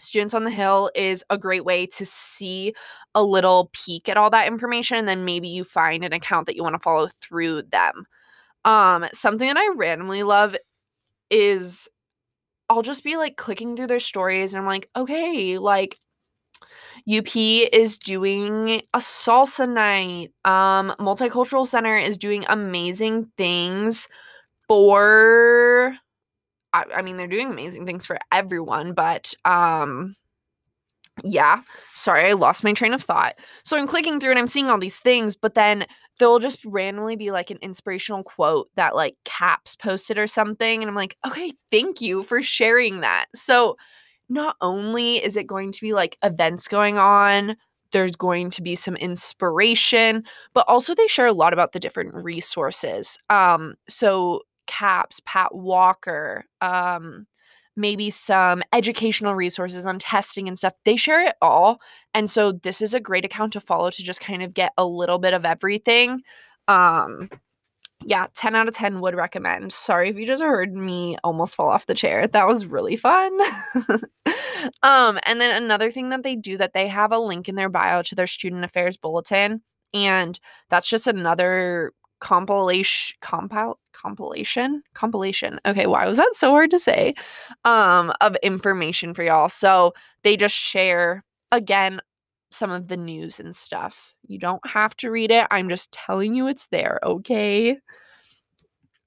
Students 0.00 0.34
on 0.34 0.44
the 0.44 0.50
Hill 0.50 0.90
is 0.94 1.24
a 1.30 1.38
great 1.38 1.64
way 1.64 1.86
to 1.86 2.06
see 2.06 2.74
a 3.14 3.22
little 3.24 3.70
peek 3.72 4.08
at 4.08 4.16
all 4.16 4.30
that 4.30 4.46
information 4.48 4.98
and 4.98 5.08
then 5.08 5.24
maybe 5.24 5.48
you 5.48 5.64
find 5.64 6.04
an 6.04 6.12
account 6.12 6.46
that 6.46 6.56
you 6.56 6.62
want 6.62 6.74
to 6.74 6.80
follow 6.80 7.08
through 7.08 7.62
them. 7.64 8.06
Um 8.64 9.06
something 9.12 9.48
that 9.48 9.56
I 9.58 9.70
randomly 9.76 10.22
love 10.24 10.56
is 11.30 11.88
I'll 12.70 12.82
just 12.82 13.04
be 13.04 13.16
like 13.16 13.36
clicking 13.36 13.76
through 13.76 13.88
their 13.88 14.00
stories 14.00 14.54
and 14.54 14.60
I'm 14.62 14.66
like, 14.66 14.88
"Okay, 14.96 15.58
like 15.58 15.98
UP 17.06 17.34
is 17.72 17.98
doing 17.98 18.82
a 18.94 18.98
salsa 18.98 19.68
night. 19.68 20.32
Um 20.44 20.94
Multicultural 21.00 21.66
Center 21.66 21.96
is 21.96 22.18
doing 22.18 22.44
amazing 22.48 23.30
things 23.36 24.08
for 24.68 25.96
I, 26.72 26.84
I 26.96 27.02
mean, 27.02 27.16
they're 27.16 27.26
doing 27.26 27.50
amazing 27.50 27.86
things 27.86 28.06
for 28.06 28.18
everyone, 28.32 28.92
but 28.92 29.32
um, 29.44 30.16
yeah, 31.24 31.62
sorry, 31.94 32.26
I 32.26 32.32
lost 32.32 32.64
my 32.64 32.72
train 32.72 32.94
of 32.94 33.02
thought. 33.02 33.36
So 33.64 33.76
I'm 33.76 33.86
clicking 33.86 34.20
through 34.20 34.30
and 34.30 34.38
I'm 34.38 34.46
seeing 34.46 34.70
all 34.70 34.78
these 34.78 35.00
things, 35.00 35.34
but 35.34 35.54
then 35.54 35.86
there'll 36.18 36.38
just 36.38 36.64
randomly 36.64 37.16
be 37.16 37.30
like 37.30 37.50
an 37.50 37.58
inspirational 37.62 38.22
quote 38.22 38.68
that 38.76 38.94
like 38.94 39.16
Caps 39.24 39.76
posted 39.76 40.18
or 40.18 40.26
something. 40.26 40.82
And 40.82 40.88
I'm 40.88 40.96
like, 40.96 41.16
okay, 41.26 41.52
thank 41.70 42.00
you 42.00 42.22
for 42.22 42.42
sharing 42.42 43.00
that. 43.00 43.26
So 43.34 43.76
not 44.28 44.56
only 44.60 45.16
is 45.16 45.36
it 45.36 45.46
going 45.46 45.72
to 45.72 45.80
be 45.80 45.92
like 45.92 46.16
events 46.22 46.68
going 46.68 46.98
on, 46.98 47.56
there's 47.92 48.14
going 48.14 48.50
to 48.50 48.62
be 48.62 48.76
some 48.76 48.96
inspiration, 48.96 50.22
but 50.54 50.64
also 50.68 50.94
they 50.94 51.08
share 51.08 51.26
a 51.26 51.32
lot 51.32 51.52
about 51.52 51.72
the 51.72 51.80
different 51.80 52.14
resources. 52.14 53.18
Um, 53.30 53.74
so 53.88 54.42
Caps, 54.70 55.20
Pat 55.26 55.52
Walker, 55.52 56.44
um, 56.60 57.26
maybe 57.76 58.08
some 58.08 58.62
educational 58.72 59.34
resources 59.34 59.84
on 59.84 59.98
testing 59.98 60.46
and 60.46 60.56
stuff. 60.56 60.74
They 60.84 60.94
share 60.94 61.26
it 61.26 61.34
all. 61.42 61.80
And 62.14 62.30
so 62.30 62.52
this 62.52 62.80
is 62.80 62.94
a 62.94 63.00
great 63.00 63.24
account 63.24 63.52
to 63.54 63.60
follow 63.60 63.90
to 63.90 64.02
just 64.02 64.20
kind 64.20 64.42
of 64.42 64.54
get 64.54 64.72
a 64.78 64.86
little 64.86 65.18
bit 65.18 65.34
of 65.34 65.44
everything. 65.44 66.22
Um, 66.68 67.30
yeah, 68.04 68.28
10 68.34 68.54
out 68.54 68.68
of 68.68 68.74
10 68.74 69.00
would 69.00 69.16
recommend. 69.16 69.72
Sorry 69.72 70.08
if 70.08 70.16
you 70.16 70.26
just 70.26 70.42
heard 70.42 70.72
me 70.72 71.18
almost 71.24 71.56
fall 71.56 71.68
off 71.68 71.86
the 71.86 71.94
chair. 71.94 72.28
That 72.28 72.46
was 72.46 72.64
really 72.64 72.96
fun. 72.96 73.36
um, 74.84 75.18
and 75.26 75.40
then 75.40 75.62
another 75.62 75.90
thing 75.90 76.10
that 76.10 76.22
they 76.22 76.36
do 76.36 76.56
that 76.58 76.74
they 76.74 76.86
have 76.86 77.10
a 77.10 77.18
link 77.18 77.48
in 77.48 77.56
their 77.56 77.68
bio 77.68 78.02
to 78.02 78.14
their 78.14 78.28
student 78.28 78.64
affairs 78.64 78.96
bulletin. 78.96 79.62
And 79.92 80.38
that's 80.68 80.88
just 80.88 81.08
another 81.08 81.92
compilation 82.20 83.16
compile 83.20 83.78
compilation? 83.92 84.82
Compilation. 84.94 85.58
Okay 85.66 85.86
why 85.86 86.06
was 86.06 86.18
that 86.18 86.34
so 86.34 86.50
hard 86.50 86.70
to 86.70 86.78
say? 86.78 87.14
Um 87.64 88.12
of 88.20 88.36
information 88.42 89.14
for 89.14 89.22
y'all. 89.22 89.48
So 89.48 89.92
they 90.22 90.36
just 90.36 90.54
share 90.54 91.24
again 91.52 92.00
some 92.52 92.70
of 92.70 92.88
the 92.88 92.96
news 92.96 93.40
and 93.40 93.54
stuff. 93.54 94.14
You 94.26 94.38
don't 94.38 94.64
have 94.66 94.96
to 94.98 95.10
read 95.10 95.30
it. 95.30 95.46
I'm 95.50 95.68
just 95.68 95.92
telling 95.92 96.34
you 96.34 96.46
it's 96.48 96.66
there 96.68 97.00
okay? 97.02 97.78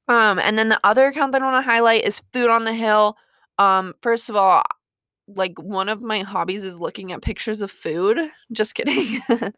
Um 0.07 0.39
and 0.39 0.57
then 0.57 0.69
the 0.69 0.79
other 0.83 1.07
account 1.07 1.31
that 1.33 1.41
i 1.41 1.45
want 1.45 1.63
to 1.63 1.69
highlight 1.71 2.03
is 2.05 2.21
food 2.33 2.49
on 2.49 2.65
the 2.65 2.73
hill. 2.73 3.17
Um 3.59 3.93
first 4.01 4.29
of 4.29 4.35
all 4.35 4.63
like 5.27 5.57
one 5.59 5.87
of 5.89 6.01
my 6.01 6.19
hobbies 6.19 6.63
is 6.65 6.79
looking 6.79 7.11
at 7.13 7.21
pictures 7.21 7.61
of 7.61 7.71
food. 7.71 8.19
Just 8.51 8.75
kidding. 8.75 9.21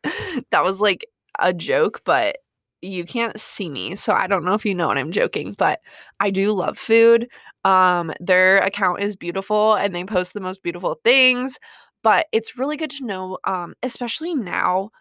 That 0.51 0.63
was 0.63 0.79
like 0.81 1.05
a 1.39 1.53
joke 1.53 2.01
but 2.05 2.37
you 2.81 3.05
can't 3.05 3.39
see 3.39 3.69
me, 3.69 3.95
so 3.95 4.13
I 4.13 4.27
don't 4.27 4.45
know 4.45 4.53
if 4.53 4.65
you 4.65 4.75
know 4.75 4.87
what 4.87 4.97
I'm 4.97 5.11
joking, 5.11 5.55
but 5.57 5.79
I 6.19 6.29
do 6.29 6.51
love 6.51 6.77
food. 6.77 7.27
Um, 7.63 8.13
their 8.19 8.59
account 8.59 9.01
is 9.01 9.15
beautiful 9.15 9.73
and 9.75 9.95
they 9.95 10.03
post 10.05 10.33
the 10.33 10.39
most 10.41 10.61
beautiful 10.61 10.99
things, 11.03 11.57
but 12.03 12.27
it's 12.31 12.57
really 12.57 12.77
good 12.77 12.91
to 12.91 13.05
know, 13.05 13.37
um, 13.45 13.73
especially 13.83 14.35
now, 14.35 14.91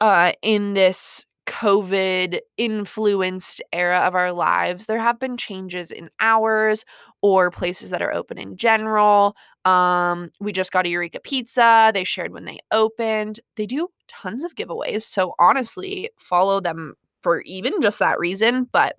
uh, 0.00 0.32
in 0.42 0.74
this 0.74 1.24
COVID 1.46 2.40
influenced 2.58 3.62
era 3.72 4.00
of 4.00 4.14
our 4.14 4.32
lives, 4.32 4.86
there 4.86 4.98
have 4.98 5.18
been 5.18 5.36
changes 5.38 5.90
in 5.90 6.10
hours 6.20 6.84
or 7.22 7.50
places 7.50 7.90
that 7.90 8.02
are 8.02 8.12
open 8.12 8.36
in 8.36 8.56
general. 8.56 9.34
Um, 9.64 10.30
we 10.40 10.52
just 10.52 10.72
got 10.72 10.84
a 10.86 10.90
Eureka 10.90 11.20
Pizza. 11.20 11.90
They 11.94 12.04
shared 12.04 12.32
when 12.32 12.44
they 12.44 12.58
opened. 12.70 13.40
They 13.56 13.64
do 13.64 13.88
tons 14.08 14.44
of 14.44 14.56
giveaways. 14.56 15.02
So 15.02 15.34
honestly, 15.38 16.10
follow 16.18 16.60
them 16.60 16.94
for 17.22 17.42
even 17.42 17.80
just 17.80 17.98
that 17.98 18.18
reason. 18.18 18.68
But 18.72 18.96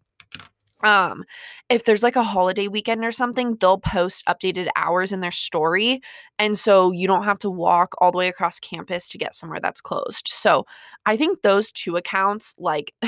um 0.84 1.24
if 1.70 1.84
there's 1.84 2.04
like 2.04 2.16
a 2.16 2.24
holiday 2.24 2.68
weekend 2.68 3.04
or 3.04 3.12
something 3.12 3.58
they'll 3.60 3.80
post 3.80 4.26
updated 4.28 4.70
hours 4.76 5.12
in 5.12 5.20
their 5.20 5.32
story 5.32 6.00
and 6.38 6.58
so 6.58 6.92
you 6.92 7.08
don't 7.08 7.26
have 7.26 7.40
to 7.40 7.50
walk 7.50 7.94
all 8.00 8.12
the 8.12 8.18
way 8.18 8.28
across 8.28 8.60
campus 8.60 9.10
to 9.10 9.18
get 9.18 9.36
somewhere 9.36 9.60
that's 9.62 9.82
closed 9.82 10.28
so 10.28 10.66
i 11.06 11.18
think 11.18 11.42
those 11.42 11.72
two 11.72 11.98
accounts 11.98 12.56
like 12.58 12.94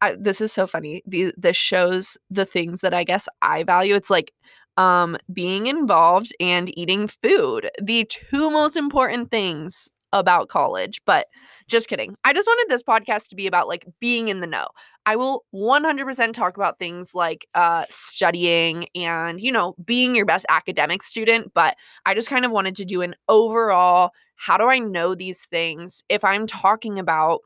I, 0.00 0.16
this 0.18 0.40
is 0.40 0.52
so 0.52 0.66
funny 0.66 1.02
the, 1.06 1.32
this 1.36 1.56
shows 1.56 2.16
the 2.30 2.44
things 2.44 2.82
that 2.82 2.94
i 2.94 3.02
guess 3.02 3.28
i 3.42 3.64
value 3.64 3.94
it's 3.94 4.10
like 4.10 4.32
um 4.76 5.16
being 5.32 5.66
involved 5.66 6.32
and 6.38 6.76
eating 6.78 7.08
food 7.08 7.68
the 7.82 8.04
two 8.04 8.50
most 8.50 8.76
important 8.76 9.30
things 9.30 9.88
about 10.18 10.48
college, 10.48 11.00
but 11.06 11.26
just 11.68 11.88
kidding. 11.88 12.16
I 12.24 12.32
just 12.32 12.46
wanted 12.46 12.66
this 12.68 12.82
podcast 12.82 13.28
to 13.28 13.36
be 13.36 13.46
about 13.46 13.68
like 13.68 13.86
being 14.00 14.28
in 14.28 14.40
the 14.40 14.46
know. 14.46 14.68
I 15.04 15.16
will 15.16 15.44
100% 15.54 16.32
talk 16.32 16.56
about 16.56 16.78
things 16.78 17.14
like 17.14 17.46
uh, 17.54 17.84
studying 17.88 18.88
and, 18.94 19.40
you 19.40 19.52
know, 19.52 19.74
being 19.84 20.14
your 20.14 20.26
best 20.26 20.46
academic 20.48 21.02
student, 21.02 21.52
but 21.54 21.76
I 22.04 22.14
just 22.14 22.28
kind 22.28 22.44
of 22.44 22.50
wanted 22.50 22.74
to 22.76 22.84
do 22.84 23.02
an 23.02 23.14
overall 23.28 24.10
how 24.36 24.58
do 24.58 24.68
I 24.68 24.78
know 24.78 25.14
these 25.14 25.46
things 25.46 26.04
if 26.08 26.22
I'm 26.22 26.46
talking 26.46 26.98
about 26.98 27.40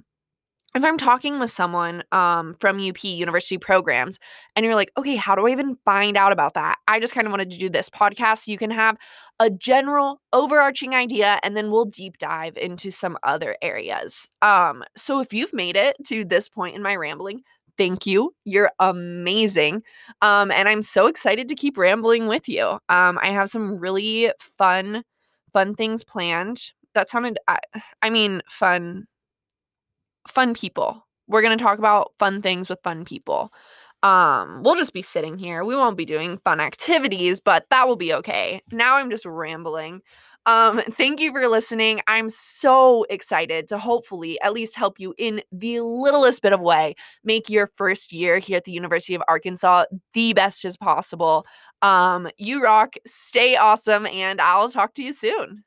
if 0.74 0.84
I'm 0.84 0.98
talking 0.98 1.40
with 1.40 1.50
someone 1.50 2.04
um, 2.12 2.54
from 2.60 2.76
UP 2.78 3.02
university 3.02 3.58
programs 3.58 4.18
and 4.54 4.64
you're 4.64 4.76
like, 4.76 4.92
okay, 4.96 5.16
how 5.16 5.34
do 5.34 5.46
I 5.46 5.50
even 5.50 5.76
find 5.84 6.16
out 6.16 6.30
about 6.30 6.54
that? 6.54 6.76
I 6.86 7.00
just 7.00 7.12
kind 7.12 7.26
of 7.26 7.32
wanted 7.32 7.50
to 7.50 7.58
do 7.58 7.68
this 7.68 7.90
podcast. 7.90 8.44
So 8.44 8.52
you 8.52 8.58
can 8.58 8.70
have 8.70 8.96
a 9.40 9.50
general 9.50 10.20
overarching 10.32 10.94
idea 10.94 11.40
and 11.42 11.56
then 11.56 11.70
we'll 11.70 11.86
deep 11.86 12.18
dive 12.18 12.56
into 12.56 12.92
some 12.92 13.18
other 13.24 13.56
areas. 13.62 14.28
Um, 14.42 14.84
so 14.96 15.20
if 15.20 15.32
you've 15.32 15.52
made 15.52 15.76
it 15.76 15.96
to 16.06 16.24
this 16.24 16.48
point 16.48 16.76
in 16.76 16.82
my 16.82 16.94
rambling, 16.94 17.42
thank 17.76 18.06
you. 18.06 18.32
You're 18.44 18.70
amazing. 18.78 19.82
Um, 20.22 20.52
and 20.52 20.68
I'm 20.68 20.82
so 20.82 21.06
excited 21.06 21.48
to 21.48 21.56
keep 21.56 21.78
rambling 21.78 22.28
with 22.28 22.48
you. 22.48 22.78
Um, 22.88 23.18
I 23.20 23.30
have 23.32 23.48
some 23.48 23.76
really 23.78 24.30
fun, 24.38 25.02
fun 25.52 25.74
things 25.74 26.04
planned. 26.04 26.70
That 26.94 27.08
sounded, 27.08 27.38
I, 27.48 27.58
I 28.02 28.10
mean, 28.10 28.42
fun 28.48 29.06
fun 30.28 30.54
people. 30.54 31.06
We're 31.28 31.42
going 31.42 31.56
to 31.56 31.62
talk 31.62 31.78
about 31.78 32.12
fun 32.18 32.42
things 32.42 32.68
with 32.68 32.80
fun 32.82 33.04
people. 33.04 33.52
Um, 34.02 34.62
we'll 34.64 34.76
just 34.76 34.94
be 34.94 35.02
sitting 35.02 35.38
here. 35.38 35.62
We 35.64 35.76
won't 35.76 35.98
be 35.98 36.06
doing 36.06 36.38
fun 36.44 36.60
activities, 36.60 37.40
but 37.40 37.66
that 37.70 37.86
will 37.86 37.96
be 37.96 38.14
okay. 38.14 38.60
Now 38.72 38.96
I'm 38.96 39.10
just 39.10 39.26
rambling. 39.26 40.00
Um, 40.46 40.80
thank 40.92 41.20
you 41.20 41.32
for 41.32 41.46
listening. 41.48 42.00
I'm 42.06 42.30
so 42.30 43.04
excited 43.10 43.68
to 43.68 43.78
hopefully 43.78 44.40
at 44.40 44.54
least 44.54 44.74
help 44.74 44.98
you 44.98 45.14
in 45.18 45.42
the 45.52 45.80
littlest 45.80 46.40
bit 46.40 46.54
of 46.54 46.60
way 46.60 46.94
make 47.24 47.50
your 47.50 47.66
first 47.74 48.12
year 48.12 48.38
here 48.38 48.56
at 48.56 48.64
the 48.64 48.72
University 48.72 49.14
of 49.14 49.22
Arkansas 49.28 49.84
the 50.14 50.32
best 50.32 50.64
as 50.64 50.78
possible. 50.78 51.44
Um, 51.82 52.28
you 52.38 52.62
rock, 52.62 52.94
stay 53.06 53.56
awesome, 53.56 54.06
and 54.06 54.40
I'll 54.40 54.70
talk 54.70 54.94
to 54.94 55.02
you 55.02 55.12
soon. 55.12 55.64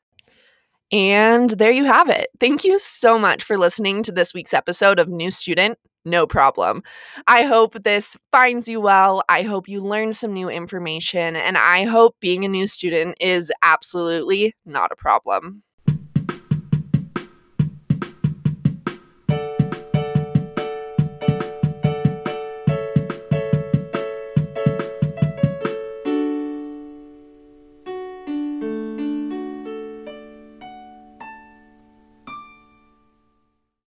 And 0.91 1.50
there 1.50 1.72
you 1.72 1.86
have 1.86 2.10
it. 2.10 2.30
Thank 2.39 2.63
you 2.63 2.78
so 2.78 3.17
much 3.17 3.43
for 3.43 3.58
listening 3.58 4.04
to 4.04 4.12
this 4.12 4.34
week's 4.34 4.54
episode 4.54 5.00
of 5.00 5.08
New 5.08 5.32
Student. 5.32 5.80
No 6.06 6.28
problem. 6.28 6.84
I 7.28 7.43
hope 7.43 7.82
this 7.84 8.17
finds 8.32 8.67
you 8.67 8.82
well. 8.82 9.24
I 9.30 9.43
hope 9.43 9.69
you 9.69 9.82
learned 9.82 10.15
some 10.15 10.34
new 10.34 10.50
information. 10.50 11.36
And 11.36 11.58
I 11.58 11.86
hope 11.86 12.17
being 12.19 12.43
a 12.43 12.50
new 12.50 12.67
student 12.67 13.15
is 13.22 13.52
absolutely 13.62 14.54
not 14.65 14.91
a 14.91 14.98
problem. 14.98 15.63